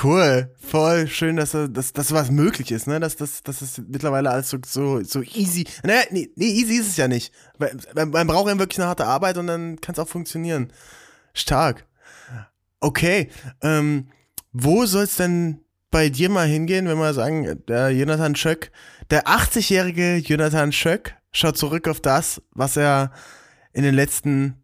[0.00, 3.00] Cool, voll schön, dass, dass, dass was möglich ist, ne?
[3.00, 5.66] Dass, dass, dass es mittlerweile alles so, so, so easy.
[5.82, 7.32] Naja, nee, nee, easy ist es ja nicht.
[7.58, 10.72] Man, man braucht ja wirklich eine harte Arbeit und dann kann es auch funktionieren.
[11.32, 11.86] Stark.
[12.80, 13.30] Okay.
[13.62, 14.08] Ähm,
[14.52, 18.70] wo soll es denn bei dir mal hingehen, wenn wir sagen, der Jonathan Schöck,
[19.10, 23.10] der 80-jährige Jonathan Schöck schaut zurück auf das, was er
[23.72, 24.62] in den letzten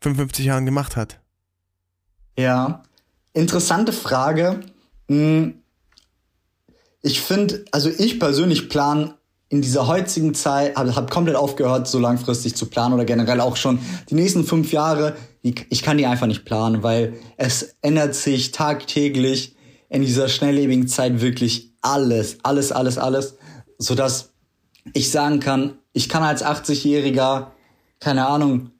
[0.00, 1.20] 55 Jahren gemacht hat?
[2.38, 2.82] Ja,
[3.32, 4.60] interessante Frage.
[5.08, 5.62] Hm,
[7.02, 9.14] ich finde, also ich persönlich plan
[9.48, 13.56] in dieser heutigen Zeit, habe hab komplett aufgehört, so langfristig zu planen oder generell auch
[13.56, 13.78] schon
[14.10, 15.16] die nächsten fünf Jahre.
[15.42, 19.56] Ich kann die einfach nicht planen, weil es ändert sich tagtäglich
[19.88, 23.36] in dieser schnelllebigen Zeit wirklich alles, alles, alles, alles,
[23.78, 24.32] sodass
[24.92, 27.48] ich sagen kann, ich kann als 80-Jähriger,
[28.00, 28.72] keine Ahnung,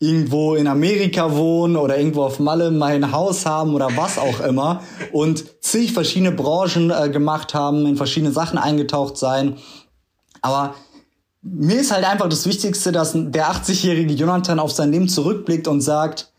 [0.00, 4.82] irgendwo in Amerika wohnen oder irgendwo auf Malle mein Haus haben oder was auch immer
[5.12, 9.56] und zig verschiedene Branchen äh, gemacht haben, in verschiedene Sachen eingetaucht sein.
[10.40, 10.74] Aber
[11.42, 15.80] mir ist halt einfach das Wichtigste, dass der 80-jährige Jonathan auf sein Leben zurückblickt und
[15.80, 16.32] sagt,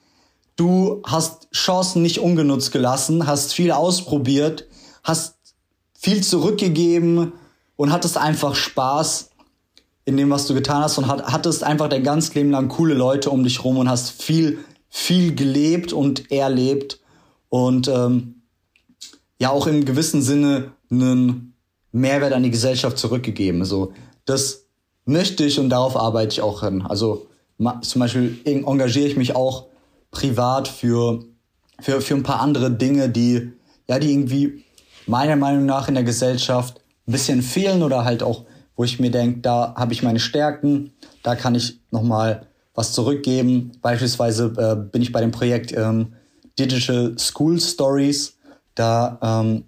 [0.56, 4.68] du hast Chancen nicht ungenutzt gelassen, hast viel ausprobiert,
[5.04, 5.36] hast
[5.98, 7.34] viel zurückgegeben
[7.76, 9.29] und hattest einfach Spaß
[10.10, 12.96] in dem, was du getan hast und hat, hattest einfach dein ganzes Leben lang coole
[12.96, 17.00] Leute um dich rum und hast viel, viel gelebt und erlebt
[17.50, 18.42] und ähm,
[19.40, 21.54] ja auch im gewissen Sinne einen
[21.92, 23.66] Mehrwert an die Gesellschaft zurückgegeben.
[23.66, 23.94] So,
[24.26, 24.66] das
[25.06, 26.82] möchte ich und darauf arbeite ich auch hin.
[26.82, 27.28] Also
[27.82, 29.68] zum Beispiel engagiere ich mich auch
[30.12, 31.24] privat für,
[31.80, 33.52] für, für ein paar andere Dinge, die,
[33.88, 34.64] ja, die irgendwie
[35.06, 38.46] meiner Meinung nach in der Gesellschaft ein bisschen fehlen oder halt auch,
[38.80, 43.74] wo ich mir denke, da habe ich meine Stärken, da kann ich nochmal was zurückgeben.
[43.82, 46.14] Beispielsweise äh, bin ich bei dem Projekt ähm,
[46.58, 48.38] Digital School Stories.
[48.76, 49.66] Da ähm,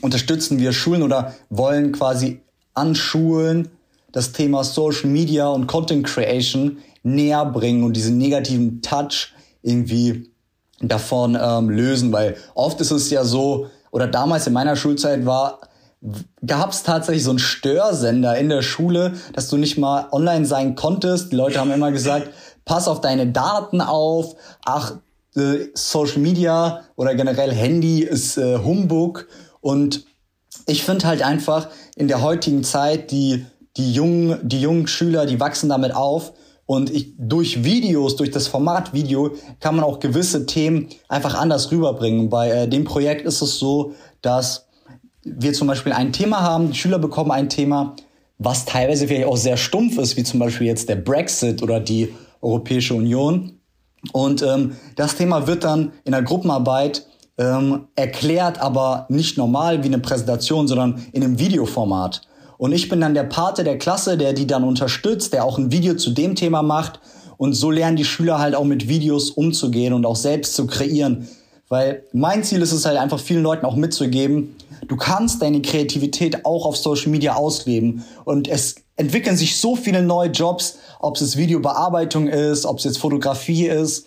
[0.00, 2.40] unterstützen wir Schulen oder wollen quasi
[2.72, 3.68] an Schulen
[4.12, 10.30] das Thema Social Media und Content Creation näher bringen und diesen negativen Touch irgendwie
[10.80, 15.60] davon ähm, lösen, weil oft ist es ja so, oder damals in meiner Schulzeit war,
[16.46, 20.74] gab es tatsächlich so einen Störsender in der Schule, dass du nicht mal online sein
[20.74, 21.32] konntest.
[21.32, 22.30] Die Leute haben immer gesagt,
[22.64, 24.94] pass auf deine Daten auf, ach,
[25.34, 29.26] äh, Social Media oder generell Handy ist äh, Humbug.
[29.60, 30.04] Und
[30.66, 33.46] ich finde halt einfach in der heutigen Zeit, die,
[33.76, 36.32] die, jungen, die jungen Schüler, die wachsen damit auf
[36.66, 41.72] und ich, durch Videos, durch das Format Video, kann man auch gewisse Themen einfach anders
[41.72, 42.28] rüberbringen.
[42.28, 44.67] Bei äh, dem Projekt ist es so, dass
[45.36, 47.94] wir zum Beispiel ein Thema haben, die Schüler bekommen ein Thema,
[48.38, 52.14] was teilweise vielleicht auch sehr stumpf ist, wie zum Beispiel jetzt der Brexit oder die
[52.40, 53.58] Europäische Union.
[54.12, 57.06] Und ähm, das Thema wird dann in der Gruppenarbeit
[57.36, 62.22] ähm, erklärt, aber nicht normal wie eine Präsentation, sondern in einem Videoformat.
[62.58, 65.70] Und ich bin dann der Pate der Klasse, der die dann unterstützt, der auch ein
[65.70, 67.00] Video zu dem Thema macht.
[67.36, 71.28] Und so lernen die Schüler halt auch mit Videos umzugehen und auch selbst zu kreieren.
[71.68, 74.56] Weil mein Ziel ist es halt einfach vielen Leuten auch mitzugeben,
[74.86, 78.04] du kannst deine Kreativität auch auf Social Media ausleben.
[78.24, 82.98] Und es entwickeln sich so viele neue Jobs, ob es Videobearbeitung ist, ob es jetzt
[82.98, 84.06] Fotografie ist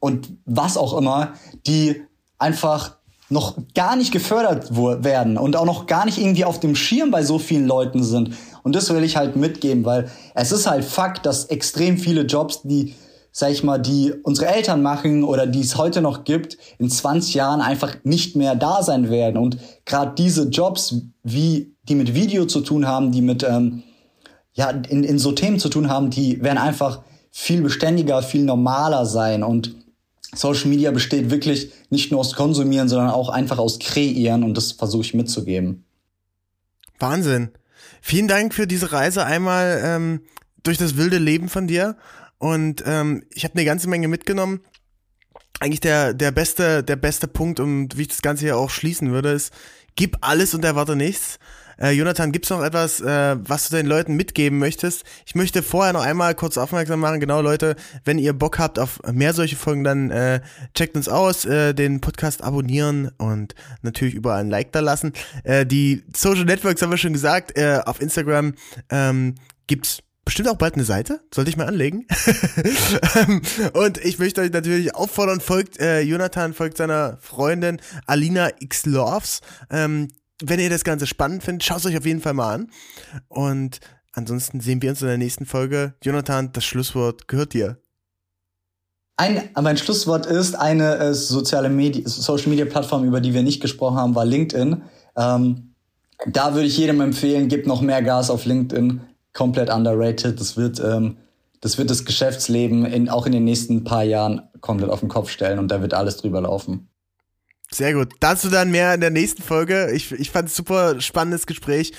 [0.00, 1.34] und was auch immer,
[1.66, 2.02] die
[2.38, 2.96] einfach
[3.28, 7.24] noch gar nicht gefördert werden und auch noch gar nicht irgendwie auf dem Schirm bei
[7.24, 8.36] so vielen Leuten sind.
[8.62, 12.62] Und das will ich halt mitgeben, weil es ist halt Fakt, dass extrem viele Jobs,
[12.62, 12.94] die,
[13.38, 17.34] sag ich mal, die unsere Eltern machen oder die es heute noch gibt, in 20
[17.34, 19.36] Jahren einfach nicht mehr da sein werden.
[19.36, 23.82] Und gerade diese Jobs, wie die mit Video zu tun haben, die mit ähm,
[24.54, 29.04] ja in, in so Themen zu tun haben, die werden einfach viel beständiger, viel normaler
[29.04, 29.74] sein und
[30.34, 34.72] Social Media besteht wirklich nicht nur aus Konsumieren, sondern auch einfach aus Kreieren und das
[34.72, 35.84] versuche ich mitzugeben.
[36.98, 37.50] Wahnsinn.
[38.00, 40.20] Vielen Dank für diese Reise einmal ähm,
[40.62, 41.96] durch das wilde Leben von dir.
[42.38, 44.60] Und ähm, ich habe eine ganze Menge mitgenommen.
[45.60, 49.10] Eigentlich der, der beste, der beste Punkt, und wie ich das Ganze hier auch schließen
[49.10, 49.54] würde, ist,
[49.94, 51.38] gib alles und erwarte nichts.
[51.78, 55.04] Äh, Jonathan, gibt's noch etwas, äh, was du den Leuten mitgeben möchtest?
[55.26, 59.00] Ich möchte vorher noch einmal kurz aufmerksam machen, genau Leute, wenn ihr Bock habt auf
[59.12, 60.40] mehr solche Folgen, dann äh,
[60.74, 65.12] checkt uns aus, äh, den Podcast abonnieren und natürlich überall ein Like da lassen.
[65.44, 68.54] Äh, die Social Networks haben wir schon gesagt, äh, auf Instagram
[68.90, 69.34] ähm,
[69.66, 72.06] gibt's bestimmt auch bald eine Seite, sollte ich mal anlegen.
[73.14, 73.40] Ähm,
[73.72, 79.40] und ich möchte euch natürlich auffordern, folgt äh, Jonathan, folgt seiner Freundin Alina X Loves.
[79.70, 80.08] Ähm,
[80.42, 82.70] wenn ihr das Ganze spannend findet, schaut es euch auf jeden Fall mal an.
[83.28, 83.80] Und
[84.12, 85.94] ansonsten sehen wir uns in der nächsten Folge.
[86.02, 87.78] Jonathan, das Schlusswort gehört dir.
[89.16, 93.60] Ein, mein Schlusswort ist eine äh, soziale Medi Social Media Plattform, über die wir nicht
[93.60, 94.82] gesprochen haben, war LinkedIn.
[95.16, 95.74] Ähm,
[96.26, 99.00] da würde ich jedem empfehlen, gebt noch mehr Gas auf LinkedIn.
[99.36, 100.40] Komplett underrated.
[100.40, 101.18] Das wird, ähm,
[101.60, 105.28] das wird das Geschäftsleben in, auch in den nächsten paar Jahren komplett auf den Kopf
[105.28, 106.88] stellen und da wird alles drüber laufen.
[107.70, 108.14] Sehr gut.
[108.20, 109.90] Dazu dann mehr in der nächsten Folge.
[109.92, 111.92] Ich, ich fand es super spannendes Gespräch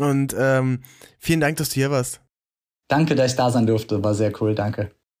[0.00, 0.82] und ähm,
[1.18, 2.20] vielen Dank, dass du hier warst.
[2.88, 4.04] Danke, dass ich da sein durfte.
[4.04, 4.54] War sehr cool.
[4.54, 4.90] Danke.